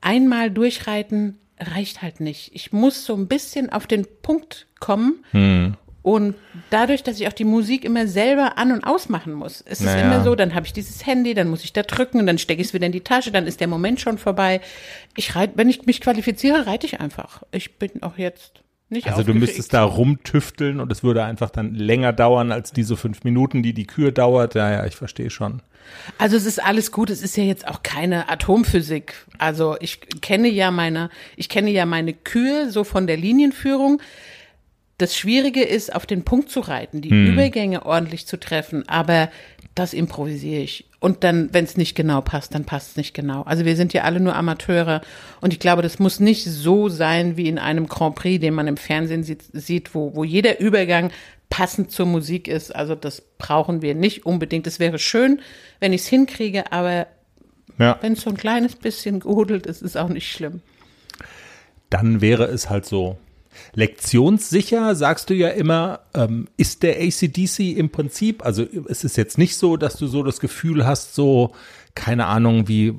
[0.00, 2.50] einmal durchreiten reicht halt nicht.
[2.54, 5.24] Ich muss so ein bisschen auf den Punkt kommen.
[5.30, 5.76] Hm.
[6.02, 6.34] Und
[6.68, 10.04] dadurch, dass ich auch die Musik immer selber an- und ausmachen muss, ist es Naja.
[10.04, 12.68] immer so, dann habe ich dieses Handy, dann muss ich da drücken, dann stecke ich
[12.68, 14.60] es wieder in die Tasche, dann ist der Moment schon vorbei.
[15.16, 17.42] Ich reite, wenn ich mich qualifiziere, reite ich einfach.
[17.52, 21.74] Ich bin auch jetzt nicht also du müsstest da rumtüfteln und es würde einfach dann
[21.74, 24.54] länger dauern als diese fünf Minuten, die die Kür dauert.
[24.54, 25.62] Ja, ja, ich verstehe schon.
[26.18, 29.14] Also es ist alles gut, es ist ja jetzt auch keine Atomphysik.
[29.38, 34.00] Also ich kenne ja meine, ich kenne ja meine Kühe so von der Linienführung.
[34.98, 39.28] Das Schwierige ist, auf den Punkt zu reiten, die Übergänge ordentlich zu treffen, aber
[39.74, 40.84] das improvisiere ich.
[41.00, 43.42] Und dann, wenn es nicht genau passt, dann passt es nicht genau.
[43.42, 45.02] Also wir sind ja alle nur Amateure
[45.40, 48.68] und ich glaube, das muss nicht so sein wie in einem Grand Prix, den man
[48.68, 51.10] im Fernsehen sieht, sieht wo, wo jeder Übergang
[51.54, 52.74] passend zur Musik ist.
[52.74, 54.66] Also das brauchen wir nicht unbedingt.
[54.66, 55.40] Es wäre schön,
[55.78, 57.06] wenn ich es hinkriege, aber
[57.78, 57.96] Ja.
[58.00, 60.62] wenn es so ein kleines bisschen gehudelt ist, ist auch nicht schlimm.
[61.90, 63.18] Dann wäre es halt so.
[63.72, 69.38] Lektionssicher, sagst du ja immer, ähm, ist der ACDC im Prinzip, also es ist jetzt
[69.38, 71.52] nicht so, dass du so das Gefühl hast, so,
[71.94, 72.94] keine Ahnung, wie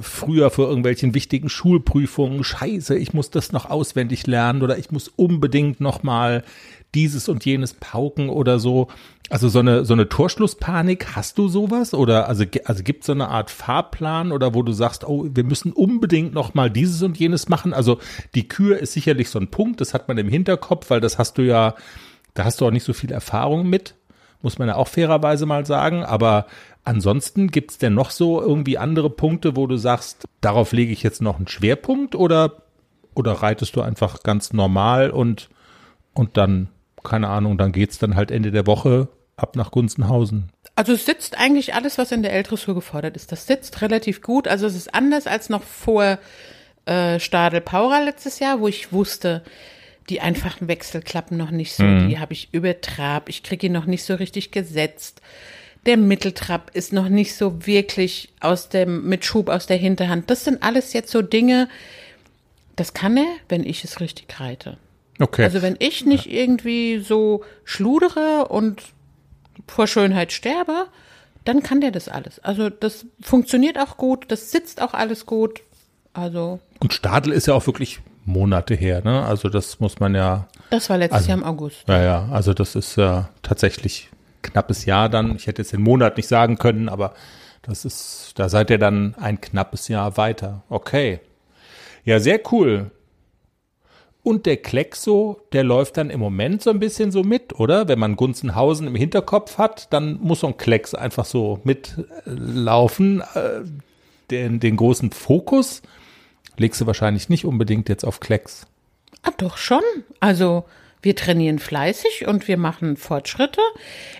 [0.00, 5.08] früher für irgendwelchen wichtigen Schulprüfungen, scheiße, ich muss das noch auswendig lernen oder ich muss
[5.08, 6.44] unbedingt noch mal
[6.94, 8.88] dieses und jenes pauken oder so.
[9.30, 11.94] Also so eine, so eine Torschlusspanik, hast du sowas?
[11.94, 15.44] Oder also, also gibt es so eine Art Fahrplan oder wo du sagst, oh, wir
[15.44, 17.72] müssen unbedingt noch mal dieses und jenes machen?
[17.72, 17.98] Also
[18.34, 21.38] die Kür ist sicherlich so ein Punkt, das hat man im Hinterkopf, weil das hast
[21.38, 21.74] du ja,
[22.34, 23.94] da hast du auch nicht so viel Erfahrung mit,
[24.42, 26.04] muss man ja auch fairerweise mal sagen.
[26.04, 26.46] Aber
[26.84, 31.22] ansonsten gibt's denn noch so irgendwie andere Punkte, wo du sagst, darauf lege ich jetzt
[31.22, 32.62] noch einen Schwerpunkt oder,
[33.14, 35.48] oder reitest du einfach ganz normal und,
[36.12, 36.68] und dann,
[37.02, 40.50] keine Ahnung, dann geht's dann halt Ende der Woche ab nach Gunzenhausen.
[40.74, 43.32] Also es sitzt eigentlich alles, was in der L-Dressur gefordert ist.
[43.32, 44.48] Das sitzt relativ gut.
[44.48, 46.18] Also es ist anders als noch vor
[46.86, 49.42] äh, Stadel Paura letztes Jahr, wo ich wusste,
[50.08, 51.84] die einfachen Wechsel klappen noch nicht so.
[51.84, 52.08] Mhm.
[52.08, 53.28] Die habe ich übertrab.
[53.28, 55.20] Ich kriege ihn noch nicht so richtig gesetzt.
[55.86, 60.30] Der Mitteltrab ist noch nicht so wirklich aus dem, mit Schub aus der Hinterhand.
[60.30, 61.68] Das sind alles jetzt so Dinge,
[62.76, 64.78] das kann er, wenn ich es richtig reite.
[65.18, 65.44] Okay.
[65.44, 68.82] Also wenn ich nicht irgendwie so schludere und
[69.66, 70.86] vor Schönheit sterbe,
[71.44, 72.38] dann kann der das alles.
[72.40, 75.60] Also das funktioniert auch gut, das sitzt auch alles gut.
[76.14, 76.60] Also.
[76.80, 79.24] Und Stadel ist ja auch wirklich Monate her, ne?
[79.24, 80.46] Also das muss man ja.
[80.70, 81.84] Das war letztes also, Jahr im August.
[81.88, 84.08] Ja, ja, also das ist ja tatsächlich
[84.42, 85.36] knappes Jahr dann.
[85.36, 87.14] Ich hätte jetzt den Monat nicht sagen können, aber
[87.62, 90.62] das ist, da seid ihr dann ein knappes Jahr weiter.
[90.68, 91.20] Okay.
[92.04, 92.90] Ja, sehr cool.
[94.24, 97.88] Und der Kleckso, der läuft dann im Moment so ein bisschen so mit, oder?
[97.88, 103.22] Wenn man Gunzenhausen im Hinterkopf hat, dann muss so ein Klecks einfach so mitlaufen.
[103.34, 103.62] Äh,
[104.30, 105.82] den, den großen Fokus
[106.56, 108.66] legst du wahrscheinlich nicht unbedingt jetzt auf Klecks.
[109.22, 109.82] Ah, doch schon.
[110.20, 110.64] Also
[111.02, 113.60] wir trainieren fleißig und wir machen Fortschritte.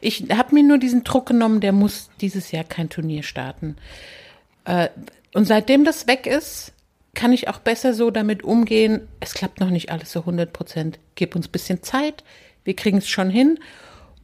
[0.01, 3.77] Ich habe mir nur diesen Druck genommen, der muss dieses Jahr kein Turnier starten.
[4.65, 4.89] Äh,
[5.33, 6.72] und seitdem das weg ist,
[7.15, 9.09] kann ich auch besser so damit umgehen.
[9.21, 10.99] Es klappt noch nicht alles so 100 Prozent.
[11.15, 12.25] Gib uns bisschen Zeit.
[12.65, 13.59] Wir kriegen es schon hin.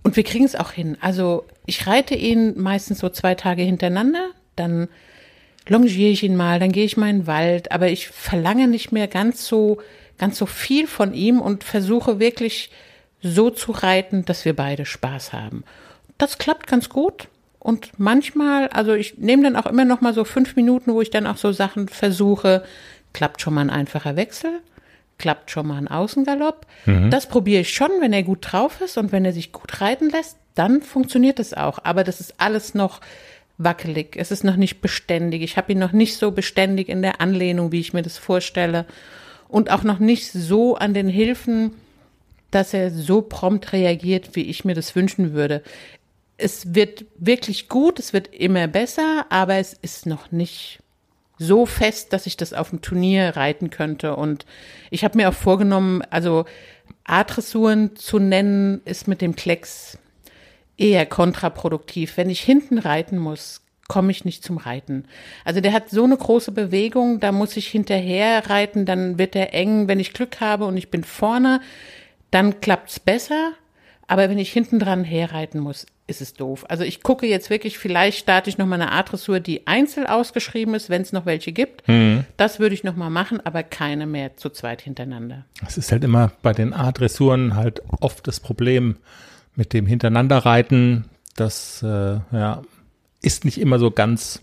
[0.02, 0.96] Und wir kriegen es auch hin.
[1.00, 4.30] Also ich reite ihn meistens so zwei Tage hintereinander.
[4.56, 4.88] Dann
[5.66, 7.72] longiere ich ihn mal, dann gehe ich mal in den Wald.
[7.72, 9.80] Aber ich verlange nicht mehr ganz so,
[10.16, 12.70] ganz so viel von ihm und versuche wirklich
[13.20, 15.64] so zu reiten, dass wir beide Spaß haben.
[16.16, 17.28] Das klappt ganz gut.
[17.58, 21.10] Und manchmal, also ich nehme dann auch immer noch mal so fünf Minuten, wo ich
[21.10, 22.62] dann auch so Sachen versuche.
[23.12, 24.60] Klappt schon mal ein einfacher Wechsel,
[25.18, 26.66] klappt schon mal ein Außengalopp.
[26.86, 27.10] Mhm.
[27.10, 30.08] Das probiere ich schon, wenn er gut drauf ist und wenn er sich gut reiten
[30.10, 31.80] lässt, dann funktioniert es auch.
[31.82, 33.00] Aber das ist alles noch
[33.56, 34.16] wackelig.
[34.16, 35.42] Es ist noch nicht beständig.
[35.42, 38.86] Ich habe ihn noch nicht so beständig in der Anlehnung, wie ich mir das vorstelle.
[39.48, 41.72] Und auch noch nicht so an den Hilfen,
[42.50, 45.62] dass er so prompt reagiert, wie ich mir das wünschen würde
[46.38, 50.78] es wird wirklich gut, es wird immer besser, aber es ist noch nicht
[51.36, 54.16] so fest, dass ich das auf dem Turnier reiten könnte.
[54.16, 54.46] Und
[54.90, 56.46] ich habe mir auch vorgenommen, also
[57.04, 59.98] A-Dressuren zu nennen, ist mit dem Klecks
[60.76, 62.16] eher kontraproduktiv.
[62.16, 65.06] Wenn ich hinten reiten muss, komme ich nicht zum Reiten.
[65.44, 69.54] Also der hat so eine große Bewegung, da muss ich hinterher reiten, dann wird er
[69.54, 69.88] eng.
[69.88, 71.60] Wenn ich Glück habe und ich bin vorne,
[72.30, 73.52] dann klappt's besser.
[74.08, 76.64] Aber wenn ich hinten dran herreiten muss, ist es doof.
[76.68, 80.74] Also ich gucke jetzt wirklich, vielleicht starte ich noch mal eine A-Dressur, die einzeln ausgeschrieben
[80.74, 81.86] ist, wenn es noch welche gibt.
[81.86, 82.24] Mhm.
[82.38, 85.44] Das würde ich noch mal machen, aber keine mehr zu zweit hintereinander.
[85.66, 88.96] Es ist halt immer bei den A-Dressuren halt oft das Problem
[89.54, 91.04] mit dem Hintereinanderreiten.
[91.36, 91.86] Das äh,
[92.32, 92.62] ja,
[93.20, 94.40] ist nicht immer so ganz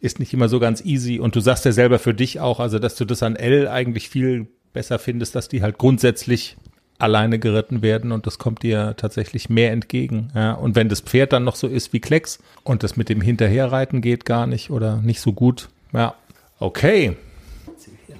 [0.00, 1.20] ist nicht immer so ganz easy.
[1.20, 4.08] Und du sagst ja selber für dich auch, also dass du das an L eigentlich
[4.08, 6.56] viel besser findest, dass die halt grundsätzlich
[7.00, 10.30] alleine geritten werden und das kommt dir tatsächlich mehr entgegen.
[10.34, 10.52] Ja.
[10.52, 14.00] Und wenn das Pferd dann noch so ist wie Klecks und das mit dem Hinterherreiten
[14.00, 16.14] geht gar nicht oder nicht so gut, ja,
[16.58, 17.16] okay.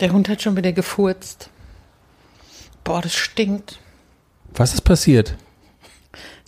[0.01, 1.51] Der Hund hat schon wieder gefurzt.
[2.85, 3.79] Boah, das stinkt.
[4.55, 5.37] Was ist passiert?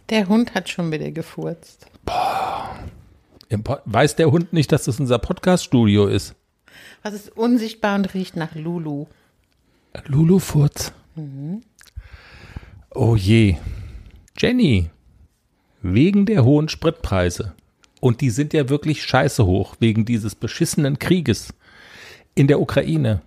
[0.09, 1.87] Der Hund hat schon wieder gefurzt.
[2.05, 2.79] Boah.
[3.85, 6.35] Weiß der Hund nicht, dass das unser Podcast-Studio ist?
[7.03, 9.07] Was ist unsichtbar und riecht nach Lulu?
[10.07, 10.93] Lulu-Furz.
[11.15, 11.63] Mhm.
[12.95, 13.57] Oh je.
[14.37, 14.91] Jenny,
[15.81, 17.55] wegen der hohen Spritpreise,
[18.01, 21.55] und die sind ja wirklich scheiße hoch, wegen dieses beschissenen Krieges
[22.35, 23.23] in der Ukraine,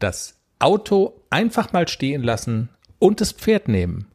[0.00, 4.06] das Auto einfach mal stehen lassen und das Pferd nehmen,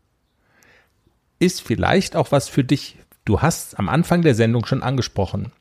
[1.39, 2.97] ist vielleicht auch was für dich.
[3.23, 5.53] Du hast am Anfang der Sendung schon angesprochen.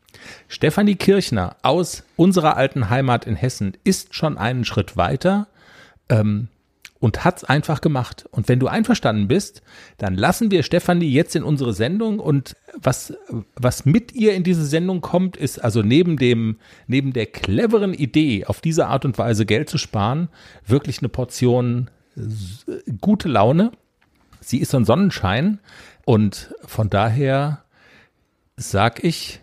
[0.49, 5.47] Stefanie Kirchner aus unserer alten Heimat in Hessen ist schon einen Schritt weiter.
[6.09, 6.49] Ähm,
[7.01, 8.29] und hat's einfach gemacht.
[8.31, 9.63] Und wenn du einverstanden bist,
[9.99, 13.15] dann lassen wir Stefanie jetzt in unsere Sendung und was,
[13.55, 18.45] was mit ihr in diese Sendung kommt, ist also neben dem, neben der cleveren Idee,
[18.47, 20.29] auf diese Art und Weise Geld zu sparen,
[20.67, 21.91] wirklich eine Portion
[23.01, 23.73] gute Laune.
[24.41, 25.61] Sie ist so ein Sonnenschein
[26.05, 27.65] und von daher
[28.57, 29.41] sag ich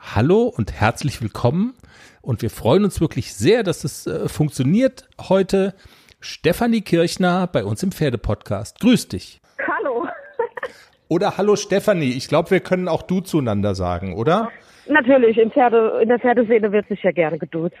[0.00, 1.74] Hallo und herzlich willkommen
[2.22, 5.74] und wir freuen uns wirklich sehr, dass es äh, funktioniert heute.
[6.20, 8.80] Stefanie Kirchner bei uns im Pferdepodcast.
[8.80, 9.40] Grüß dich.
[9.60, 10.08] Hallo.
[11.08, 12.10] Oder hallo Stefanie.
[12.10, 14.50] Ich glaube, wir können auch du zueinander sagen, oder?
[14.88, 17.76] Natürlich, in, Pferde, in der Pferdeszene wird sich ja gerne geduzt.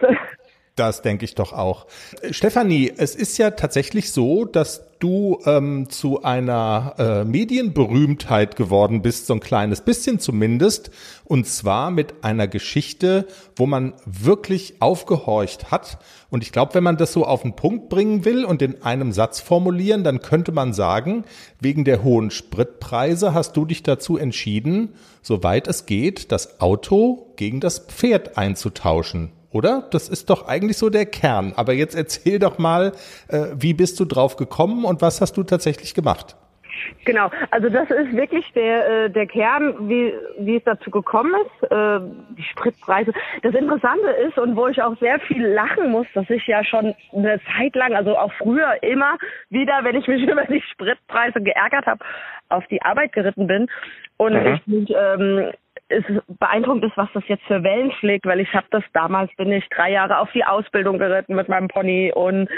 [0.78, 1.86] Das denke ich doch auch.
[2.30, 9.26] Stefanie, es ist ja tatsächlich so, dass du ähm, zu einer äh, Medienberühmtheit geworden bist,
[9.26, 10.92] so ein kleines bisschen zumindest,
[11.24, 15.98] und zwar mit einer Geschichte, wo man wirklich aufgehorcht hat.
[16.30, 19.10] Und ich glaube, wenn man das so auf den Punkt bringen will und in einem
[19.10, 21.24] Satz formulieren, dann könnte man sagen,
[21.60, 24.90] wegen der hohen Spritpreise hast du dich dazu entschieden,
[25.22, 29.88] soweit es geht, das Auto gegen das Pferd einzutauschen oder?
[29.90, 31.52] Das ist doch eigentlich so der Kern.
[31.56, 32.92] Aber jetzt erzähl doch mal,
[33.28, 36.36] äh, wie bist du drauf gekommen und was hast du tatsächlich gemacht?
[37.04, 41.70] Genau, also das ist wirklich der, äh, der Kern, wie, wie es dazu gekommen ist,
[41.70, 42.00] äh,
[42.36, 43.12] die Spritpreise.
[43.42, 46.94] Das Interessante ist und wo ich auch sehr viel lachen muss, dass ich ja schon
[47.12, 49.16] eine Zeit lang, also auch früher immer
[49.50, 52.04] wieder, wenn ich mich über die Spritpreise geärgert habe,
[52.48, 53.68] auf die Arbeit geritten bin
[54.16, 54.54] und mhm.
[54.54, 55.50] ich mich ähm,
[55.88, 56.04] es
[56.38, 59.66] beeindruckend ist, was das jetzt für Wellen schlägt, weil ich habe das damals, bin ich
[59.70, 62.48] drei Jahre auf die Ausbildung geritten mit meinem Pony und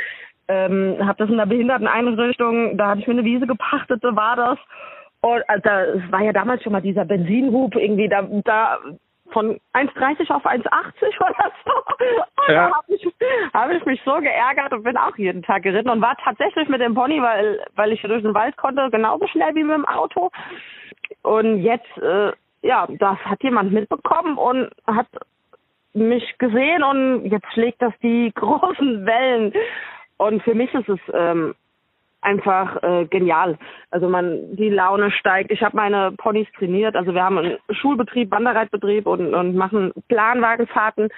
[0.48, 4.36] ähm, habe das in einer Behinderteneinrichtung, da hatte ich mir eine Wiese gepachtet, so war
[4.36, 4.58] das.
[5.20, 8.78] Und also, es war ja damals schon mal dieser Benzinhub irgendwie, da, da
[9.32, 10.64] von 1,30 auf 1,80
[11.20, 12.52] oder so.
[12.52, 12.68] Ja.
[12.68, 13.06] da habe ich,
[13.52, 16.80] hab ich mich so geärgert und bin auch jeden Tag geritten und war tatsächlich mit
[16.80, 20.30] dem Pony, weil, weil ich durch den Wald konnte, genauso schnell wie mit dem Auto.
[21.22, 22.32] Und jetzt äh,
[22.62, 25.06] ja, das hat jemand mitbekommen und hat
[25.92, 29.52] mich gesehen und jetzt schlägt das die großen Wellen.
[30.18, 31.54] Und für mich ist es ähm,
[32.20, 33.58] einfach äh, genial.
[33.90, 35.50] Also man, die Laune steigt.
[35.50, 36.94] Ich habe meine Ponys trainiert.
[36.96, 41.08] Also wir haben einen Schulbetrieb, Wanderreitbetrieb und, und machen Planwagenfahrten.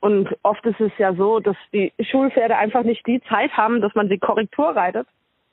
[0.00, 3.94] Und oft ist es ja so, dass die Schulpferde einfach nicht die Zeit haben, dass
[3.94, 5.06] man sie Korrektur reitet.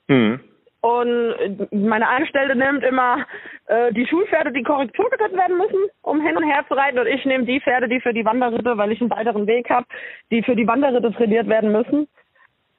[0.08, 0.40] Mhm.
[0.80, 3.26] Und meine Angestellte nimmt immer
[3.70, 6.98] äh, die Schulpferde, die Korrektur geritten werden müssen, um hin und her zu reiten.
[6.98, 9.86] Und ich nehme die Pferde, die für die Wanderritte, weil ich einen weiteren Weg habe,
[10.32, 12.08] die für die Wanderritte trainiert werden müssen.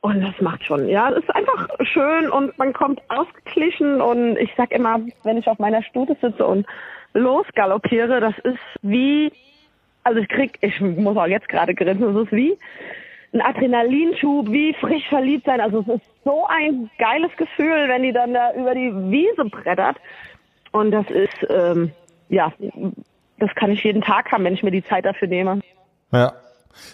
[0.01, 4.51] Und das macht schon, ja, es ist einfach schön und man kommt ausgeglichen und ich
[4.58, 6.65] sag immer, wenn ich auf meiner Stute sitze und
[7.13, 9.32] losgaloppiere, das ist wie,
[10.04, 12.58] also ich krieg, ich muss auch jetzt gerade grinsen, das ist wie
[13.34, 15.62] ein Adrenalinschub, wie frisch verliebt sein.
[15.62, 19.97] Also es ist so ein geiles Gefühl, wenn die dann da über die Wiese brettert.
[20.71, 21.91] Und das ist, ähm,
[22.29, 22.51] ja,
[23.39, 25.62] das kann ich jeden Tag haben, wenn ich mir die Zeit dafür nehme.
[26.12, 26.34] Ja.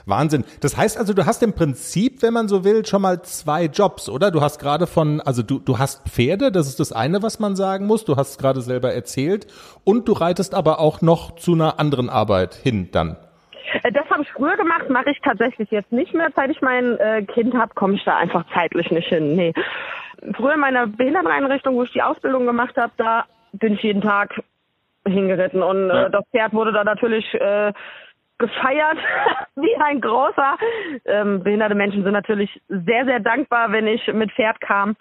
[0.05, 0.43] Wahnsinn.
[0.61, 4.09] Das heißt also, du hast im Prinzip, wenn man so will, schon mal zwei Jobs,
[4.09, 4.31] oder?
[4.31, 7.55] Du hast gerade von, also du, du hast Pferde, das ist das eine, was man
[7.55, 8.05] sagen muss.
[8.05, 9.47] Du hast es gerade selber erzählt.
[9.83, 13.17] Und du reitest aber auch noch zu einer anderen Arbeit hin dann.
[13.83, 16.29] Äh, das habe ich früher gemacht, mache ich tatsächlich jetzt nicht mehr.
[16.35, 19.35] Seit ich mein äh, Kind habe, komme ich da einfach zeitlich nicht hin.
[19.35, 19.53] Nee.
[20.35, 24.41] Früher in meiner Behinderteneinrichtung, wo ich die Ausbildung gemacht habe, da bin ich jeden Tag
[25.05, 27.73] hingeritten und äh, das Pferd wurde da natürlich äh,
[28.37, 28.97] gefeiert
[29.55, 30.57] wie ein großer.
[31.05, 34.95] Ähm, behinderte Menschen sind natürlich sehr, sehr dankbar, wenn ich mit Pferd kam.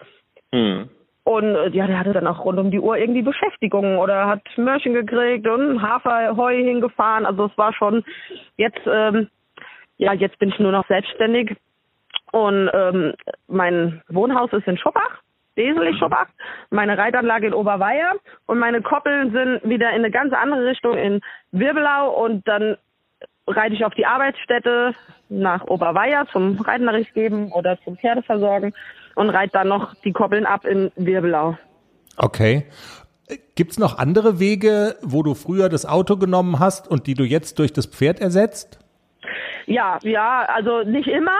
[0.51, 0.89] Mhm.
[1.23, 4.41] Und äh, ja, der hatte dann auch rund um die Uhr irgendwie Beschäftigung oder hat
[4.55, 7.25] Mörchen gekriegt und Haferheu hingefahren.
[7.25, 8.03] Also es war schon
[8.55, 9.27] jetzt, ähm,
[9.97, 11.57] ja, jetzt bin ich nur noch selbstständig.
[12.31, 13.13] Und ähm,
[13.47, 14.77] mein Wohnhaus ist in
[15.57, 16.27] Schuppach, wesentlich Schuppach,
[16.69, 18.13] meine Reitanlage in Oberweier
[18.45, 22.77] und meine Koppeln sind wieder in eine ganz andere Richtung in Wirbelau und dann
[23.47, 24.93] reite ich auf die Arbeitsstätte
[25.29, 28.73] nach Oberweier zum Reitnachricht geben oder zum Pferdeversorgen
[29.15, 31.57] und reite dann noch die Koppeln ab in Wirbelau.
[32.17, 32.65] Okay.
[33.55, 37.59] Gibt's noch andere Wege, wo du früher das Auto genommen hast und die du jetzt
[37.59, 38.79] durch das Pferd ersetzt?
[39.65, 41.37] Ja, ja, also nicht immer.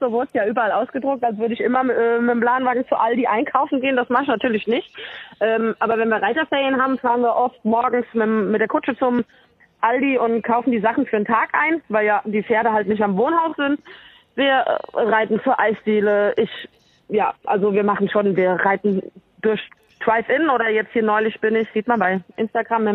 [0.00, 2.96] So wurde es ja überall ausgedruckt, als würde ich immer äh, mit dem Planwagen zu
[2.96, 3.96] Aldi einkaufen gehen.
[3.96, 4.92] Das mache ich natürlich nicht.
[5.40, 9.24] Ähm, aber wenn wir Reiterferien haben, fahren wir oft morgens mit, mit der Kutsche zum
[9.80, 13.02] Aldi und kaufen die Sachen für den Tag ein, weil ja die Pferde halt nicht
[13.02, 13.80] am Wohnhaus sind.
[14.34, 16.34] Wir äh, reiten zur Eisdiele.
[16.36, 16.68] Ich,
[17.08, 19.02] ja, also wir machen schon, wir reiten
[19.42, 19.60] durch
[20.00, 22.94] Drive-In oder jetzt hier neulich bin ich, sieht man bei Instagram, mit,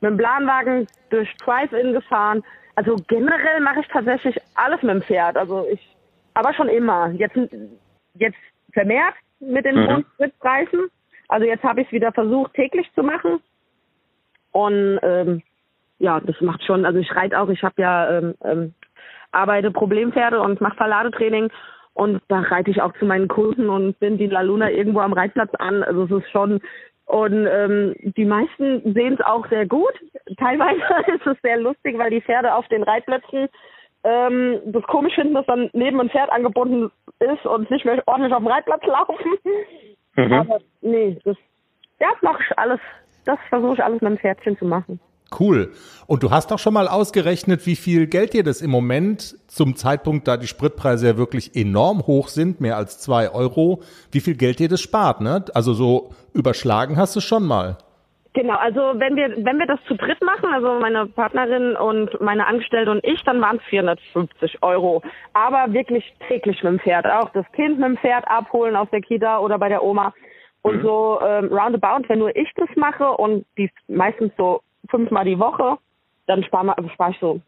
[0.00, 2.42] mit dem Planwagen durch Drive-In gefahren.
[2.78, 5.36] Also generell mache ich tatsächlich alles mit dem Pferd.
[5.36, 5.80] Also ich,
[6.34, 7.10] aber schon immer.
[7.10, 7.36] Jetzt,
[8.14, 8.38] jetzt
[8.72, 10.04] vermehrt mit den mhm.
[11.26, 13.40] Also jetzt habe ich es wieder versucht, täglich zu machen.
[14.52, 15.42] Und ähm,
[15.98, 18.74] ja, das macht schon, also ich reite auch, ich habe ja ähm, ähm,
[19.32, 21.50] arbeite Problempferde und mache Verladetraining
[21.94, 25.14] und da reite ich auch zu meinen Kunden und bin die La Luna irgendwo am
[25.14, 25.82] Reitplatz an.
[25.82, 26.60] Also es ist schon
[27.08, 29.94] und ähm, die meisten sehen es auch sehr gut.
[30.36, 30.80] Teilweise
[31.14, 33.48] ist es sehr lustig, weil die Pferde auf den Reitplätzen
[34.04, 38.34] ähm, das komisch finden, dass dann neben ein Pferd angebunden ist und nicht mehr ordentlich
[38.34, 39.16] auf dem Reitplatz laufen.
[40.16, 40.32] Mhm.
[40.32, 41.36] Aber nee, das
[41.98, 42.80] ja, mache ich alles.
[43.24, 45.00] Das versuche ich alles mit dem Pferdchen zu machen.
[45.38, 45.72] Cool.
[46.06, 49.76] Und du hast doch schon mal ausgerechnet, wie viel Geld dir das im Moment zum
[49.76, 54.34] Zeitpunkt, da die Spritpreise ja wirklich enorm hoch sind, mehr als zwei Euro, wie viel
[54.34, 55.44] Geld dir das spart, ne?
[55.54, 57.76] Also so überschlagen hast du schon mal.
[58.34, 62.46] Genau, also wenn wir wenn wir das zu dritt machen, also meine Partnerin und meine
[62.46, 65.02] Angestellte und ich, dann waren es 450 Euro.
[65.32, 67.06] Aber wirklich täglich mit dem Pferd.
[67.06, 70.14] Auch das Kind mit dem Pferd abholen aus der Kita oder bei der Oma.
[70.62, 70.82] Und mhm.
[70.82, 75.78] so ähm, roundabout, wenn nur ich das mache und die meistens so fünfmal die Woche,
[76.26, 77.40] dann spare spar ich so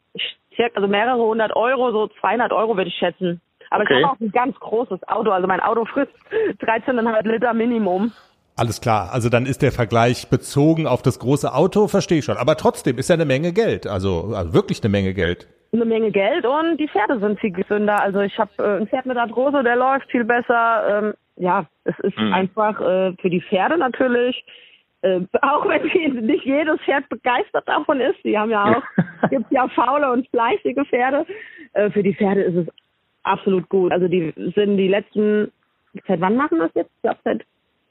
[0.74, 3.40] also mehrere hundert Euro, so 200 Euro würde ich schätzen.
[3.70, 3.98] Aber okay.
[3.98, 6.12] ich habe auch ein ganz großes Auto, also mein Auto frisst
[6.60, 8.12] 13,5 Liter Minimum.
[8.56, 12.36] Alles klar, also dann ist der Vergleich bezogen auf das große Auto, verstehe ich schon.
[12.36, 15.48] Aber trotzdem ist ja eine Menge Geld, also, also wirklich eine Menge Geld.
[15.72, 18.02] Eine Menge Geld und die Pferde sind viel gesünder.
[18.02, 20.84] Also ich habe äh, ein Pferd mit Arthrose, der läuft viel besser.
[20.88, 22.32] Ähm, ja, es ist mhm.
[22.32, 24.44] einfach äh, für die Pferde natürlich
[25.02, 29.68] äh, auch wenn nicht jedes Pferd begeistert davon ist, die haben ja auch, gibt ja
[29.68, 31.26] faule und fleißige Pferde.
[31.72, 32.66] Äh, für die Pferde ist es
[33.22, 33.92] absolut gut.
[33.92, 35.52] Also die sind die letzten,
[36.06, 36.90] seit wann machen das jetzt?
[36.96, 37.44] Ich glaube seit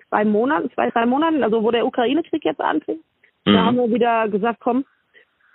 [0.09, 2.99] zwei Monaten, zwei, drei Monaten, also wo der Ukraine-Krieg jetzt anfing.
[3.45, 3.53] Mhm.
[3.53, 4.85] Da haben wir wieder gesagt, komm,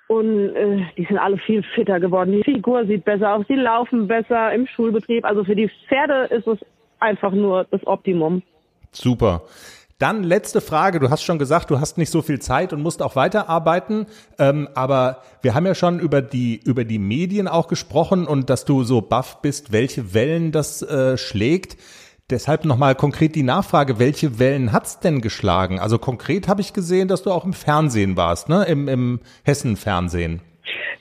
[0.06, 2.32] und äh, die sind alle viel fitter geworden.
[2.32, 5.24] Die Figur sieht besser aus, die laufen besser im Schulbetrieb.
[5.24, 6.58] Also für die Pferde ist es
[7.00, 8.42] einfach nur das Optimum.
[8.90, 9.42] Super.
[9.98, 10.98] Dann letzte Frage.
[10.98, 14.06] Du hast schon gesagt, du hast nicht so viel Zeit und musst auch weiterarbeiten.
[14.38, 18.64] Ähm, aber wir haben ja schon über die, über die Medien auch gesprochen und dass
[18.64, 21.76] du so baff bist, welche Wellen das äh, schlägt.
[22.30, 25.78] Deshalb nochmal konkret die Nachfrage, welche Wellen hat's denn geschlagen?
[25.78, 28.64] Also konkret habe ich gesehen, dass du auch im Fernsehen warst, ne?
[28.64, 30.40] Im, im Hessen-Fernsehen.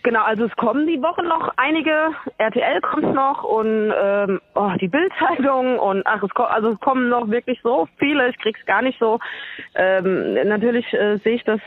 [0.03, 4.87] Genau, also es kommen die Woche noch einige, RTL kommt noch und ähm, oh, die
[4.87, 8.81] Bildzeitung und ach, es kommt, also es kommen noch wirklich so viele, ich krieg's gar
[8.81, 9.19] nicht so.
[9.75, 11.61] Ähm, natürlich äh, sehe ich das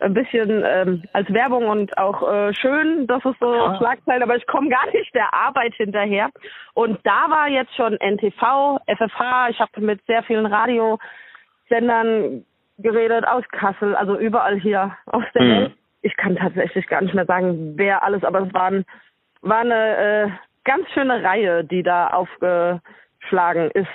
[0.00, 3.76] ein bisschen ähm, als Werbung und auch äh, schön, dass es so ja.
[3.78, 6.30] Schlagzeilen, aber ich komme gar nicht der Arbeit hinterher.
[6.74, 12.44] Und da war jetzt schon NTV, FFH, ich habe mit sehr vielen Radiosendern
[12.78, 15.50] geredet aus Kassel, also überall hier aus der mhm.
[15.50, 18.84] Welt ich kann tatsächlich gar nicht mehr sagen, wer alles, aber es waren,
[19.42, 20.28] war eine äh,
[20.64, 23.88] ganz schöne Reihe, die da aufgeschlagen ist.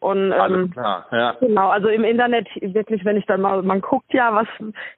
[0.00, 1.36] Und ähm, klar, ja.
[1.40, 4.48] genau, also im Internet wirklich, wenn ich dann mal, man guckt ja, was,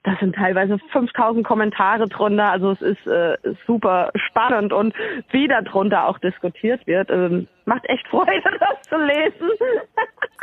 [0.04, 3.36] da sind teilweise 5000 Kommentare drunter, also es ist äh,
[3.66, 4.94] super spannend und
[5.32, 9.50] wie da drunter auch diskutiert wird, ähm, macht echt Freude, das zu lesen.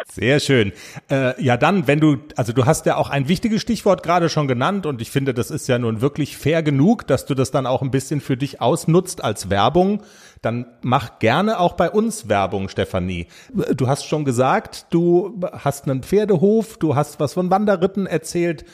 [0.06, 0.72] Sehr schön.
[1.10, 4.48] Äh, ja, dann, wenn du, also du hast ja auch ein wichtiges Stichwort gerade schon
[4.48, 7.66] genannt und ich finde, das ist ja nun wirklich fair genug, dass du das dann
[7.66, 10.04] auch ein bisschen für dich ausnutzt als Werbung
[10.42, 13.28] dann mach gerne auch bei uns Werbung, Stefanie.
[13.76, 18.66] Du hast schon gesagt, du hast einen Pferdehof, du hast was von Wanderritten erzählt,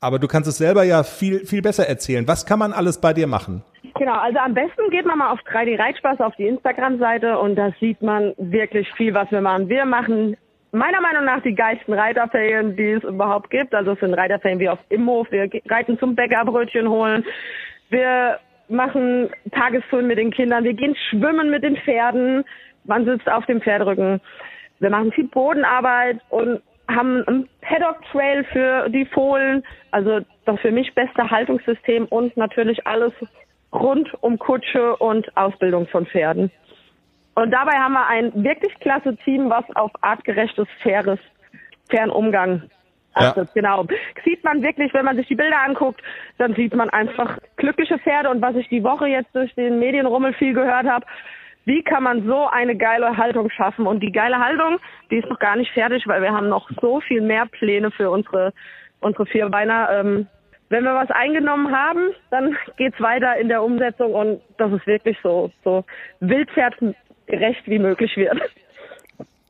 [0.00, 2.26] aber du kannst es selber ja viel, viel besser erzählen.
[2.26, 3.62] Was kann man alles bei dir machen?
[4.02, 7.70] Genau, also am besten geht man mal auf 3D Reitspaß auf die Instagram-Seite und da
[7.78, 9.68] sieht man wirklich viel, was wir machen.
[9.68, 10.36] Wir machen
[10.72, 13.72] meiner Meinung nach die geilsten Reiterferien, die es überhaupt gibt.
[13.72, 15.30] Also es sind Reiterferien wie auf Imhof.
[15.30, 17.24] Wir reiten zum Bäckerbrötchen holen.
[17.90, 22.42] Wir machen Tagestouren mit den Kindern, wir gehen schwimmen mit den Pferden,
[22.82, 24.20] man sitzt auf dem Pferdrücken.
[24.80, 30.92] Wir machen viel Bodenarbeit und haben ein Paddock-Trail für die Fohlen, also das für mich
[30.92, 33.12] beste Haltungssystem und natürlich alles
[33.72, 36.50] rund um Kutsche und Ausbildung von Pferden.
[37.34, 41.18] Und dabei haben wir ein wirklich klasse Team, was auf artgerechtes, faires
[41.88, 42.62] Fernumgang
[43.14, 43.48] achtet.
[43.48, 43.52] Ja.
[43.54, 43.86] Genau.
[44.24, 46.02] Sieht man wirklich, wenn man sich die Bilder anguckt,
[46.38, 48.30] dann sieht man einfach glückliche Pferde.
[48.30, 51.06] Und was ich die Woche jetzt durch den Medienrummel viel gehört habe,
[51.64, 53.86] wie kann man so eine geile Haltung schaffen?
[53.86, 54.78] Und die geile Haltung,
[55.10, 58.10] die ist noch gar nicht fertig, weil wir haben noch so viel mehr Pläne für
[58.10, 58.52] unsere,
[59.00, 59.88] unsere Vierbeiner.
[59.92, 60.26] Ähm,
[60.72, 65.18] wenn wir was eingenommen haben, dann geht's weiter in der Umsetzung und dass es wirklich
[65.22, 65.84] so, so
[66.20, 68.40] wildpferdgerecht wie möglich wird.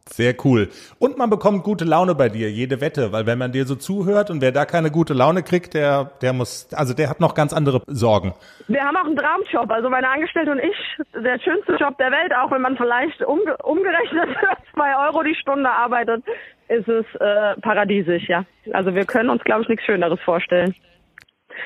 [0.07, 0.69] Sehr cool.
[0.99, 4.31] Und man bekommt gute Laune bei dir, jede Wette, weil wenn man dir so zuhört
[4.31, 7.53] und wer da keine gute Laune kriegt, der, der muss, also der hat noch ganz
[7.55, 8.35] andere Sorgen.
[8.67, 10.77] Wir haben auch einen Traumjob, also meine Angestellte und ich,
[11.15, 14.29] der schönste Job der Welt, auch wenn man vielleicht umge umgerechnet
[14.75, 16.25] zwei Euro die Stunde arbeitet,
[16.69, 18.45] ist es äh, paradiesisch, ja.
[18.73, 20.75] Also wir können uns, glaube ich, nichts Schöneres vorstellen.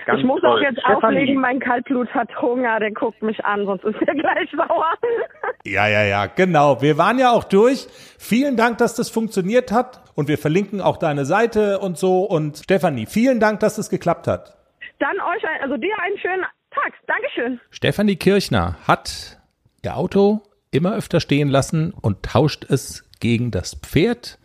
[0.06, 0.50] Ganz ich muss toll.
[0.50, 1.18] auch jetzt Stefanie.
[1.18, 4.94] auflegen, mein Kaltblut hat Hunger, der guckt mich an, sonst ist er gleich sauer.
[5.64, 6.80] Ja, ja, ja, genau.
[6.80, 7.88] Wir waren ja auch durch.
[8.20, 12.22] Vielen Dank, dass das funktioniert hat und wir verlinken auch deine Seite und so.
[12.22, 14.56] Und Stefanie, vielen Dank, dass das geklappt hat.
[15.00, 16.92] Dann euch, ein, also dir einen schönen Tag.
[17.08, 17.60] Dankeschön.
[17.70, 19.38] Stefanie Kirchner hat
[19.82, 24.38] ihr Auto immer öfter stehen lassen und tauscht es gegen das Pferd.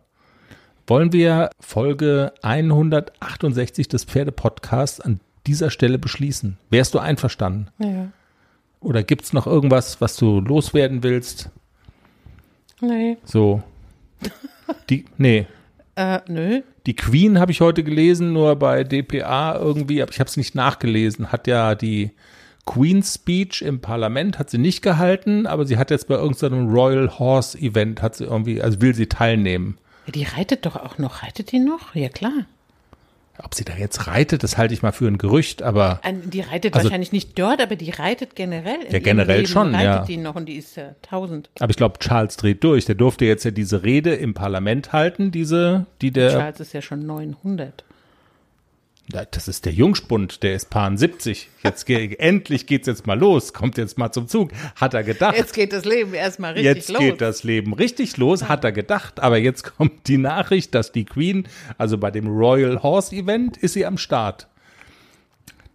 [0.87, 6.57] Wollen wir Folge 168 des Pferdepodcasts an dieser Stelle beschließen?
[6.69, 7.67] Wärst du einverstanden?
[7.79, 8.11] Ja.
[8.79, 11.49] Oder gibt es noch irgendwas, was du loswerden willst?
[12.81, 13.17] Nee.
[13.23, 13.61] So.
[14.89, 15.47] Die, nee.
[15.95, 16.61] Äh, nö.
[16.87, 20.55] Die Queen habe ich heute gelesen, nur bei DPA irgendwie, aber ich habe es nicht
[20.55, 21.31] nachgelesen.
[21.31, 22.11] Hat ja die
[22.65, 27.19] Queen's Speech im Parlament hat sie nicht gehalten, aber sie hat jetzt bei irgendeinem Royal
[27.19, 29.77] Horse Event hat sie irgendwie, also will sie teilnehmen.
[30.07, 31.23] Die reitet doch auch noch.
[31.23, 31.95] Reitet die noch?
[31.95, 32.45] Ja, klar.
[33.43, 36.73] Ob sie da jetzt reitet, das halte ich mal für ein Gerücht, aber Die reitet
[36.73, 38.79] Also- wahrscheinlich nicht dort, aber die reitet generell.
[38.89, 40.05] Ja, generell schon, reitet ja.
[40.05, 41.49] die noch und die ist ja tausend.
[41.59, 42.85] aber ich glaube, Charles dreht durch.
[42.85, 46.81] Der durfte jetzt ja diese Rede im Parlament halten, diese, die der, Charles ist ja
[46.81, 47.83] schon 900.
[49.11, 51.49] Das ist der Jungspund, der ist Paar 70.
[51.63, 54.51] Jetzt ge endlich geht's jetzt mal los, kommt jetzt mal zum Zug.
[54.75, 55.35] Hat er gedacht.
[55.35, 56.99] Jetzt geht das Leben erstmal richtig Jetzt los.
[56.99, 61.05] geht das Leben richtig los, hat er gedacht, aber jetzt kommt die Nachricht, dass die
[61.05, 61.47] Queen,
[61.77, 64.47] also bei dem Royal Horse Event, ist sie am Start.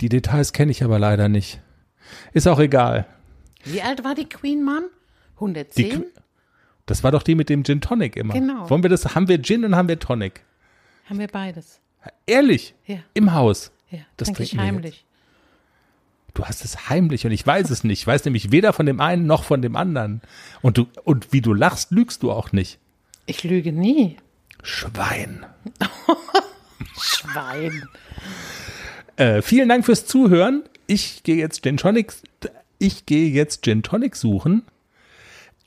[0.01, 1.61] Die Details kenne ich aber leider nicht.
[2.33, 3.07] Ist auch egal.
[3.65, 4.85] Wie alt war die Queen, Mann?
[5.39, 5.91] Die, 110?
[5.91, 6.05] Qu-
[6.87, 8.35] das war doch die mit dem Gin Tonic immer.
[8.35, 8.71] Genau.
[8.71, 10.43] Wollen wir das, haben wir Gin und haben wir Tonic?
[11.11, 11.81] Haben wir beides.
[12.27, 12.75] Ehrlich?
[12.87, 12.99] Ja.
[13.15, 13.71] Im Haus?
[13.91, 15.05] Ja, Das trinke ich heimlich.
[16.35, 18.01] Du hast es heimlich und ich weiß es nicht.
[18.01, 20.21] Ich weiß nämlich weder von dem einen noch von dem anderen.
[20.61, 22.79] Und du, und wie du lachst, lügst du auch nicht.
[23.25, 24.17] Ich lüge nie.
[24.63, 25.47] Schwein.
[27.01, 27.89] Schwein.
[29.17, 30.65] Äh, vielen Dank fürs Zuhören.
[30.87, 32.13] Ich gehe jetzt Gin Tonic,
[32.79, 34.63] ich gehe jetzt Gin Tonic suchen.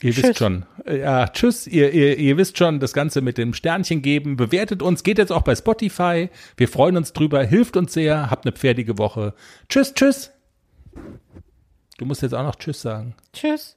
[0.01, 0.23] Ihr Tschüss.
[0.23, 0.65] wisst schon.
[0.87, 1.67] Ja, tschüss.
[1.67, 4.37] Ihr, ihr, ihr wisst schon, das Ganze mit dem Sternchen geben.
[4.37, 5.03] Bewertet uns.
[5.03, 6.29] Geht jetzt auch bei Spotify.
[6.55, 7.43] Wir freuen uns drüber.
[7.43, 8.29] Hilft uns sehr.
[8.31, 9.33] Habt eine pferdige Woche.
[9.67, 10.31] Tschüss, tschüss.
[11.97, 13.13] Du musst jetzt auch noch Tschüss sagen.
[13.33, 13.75] Tschüss.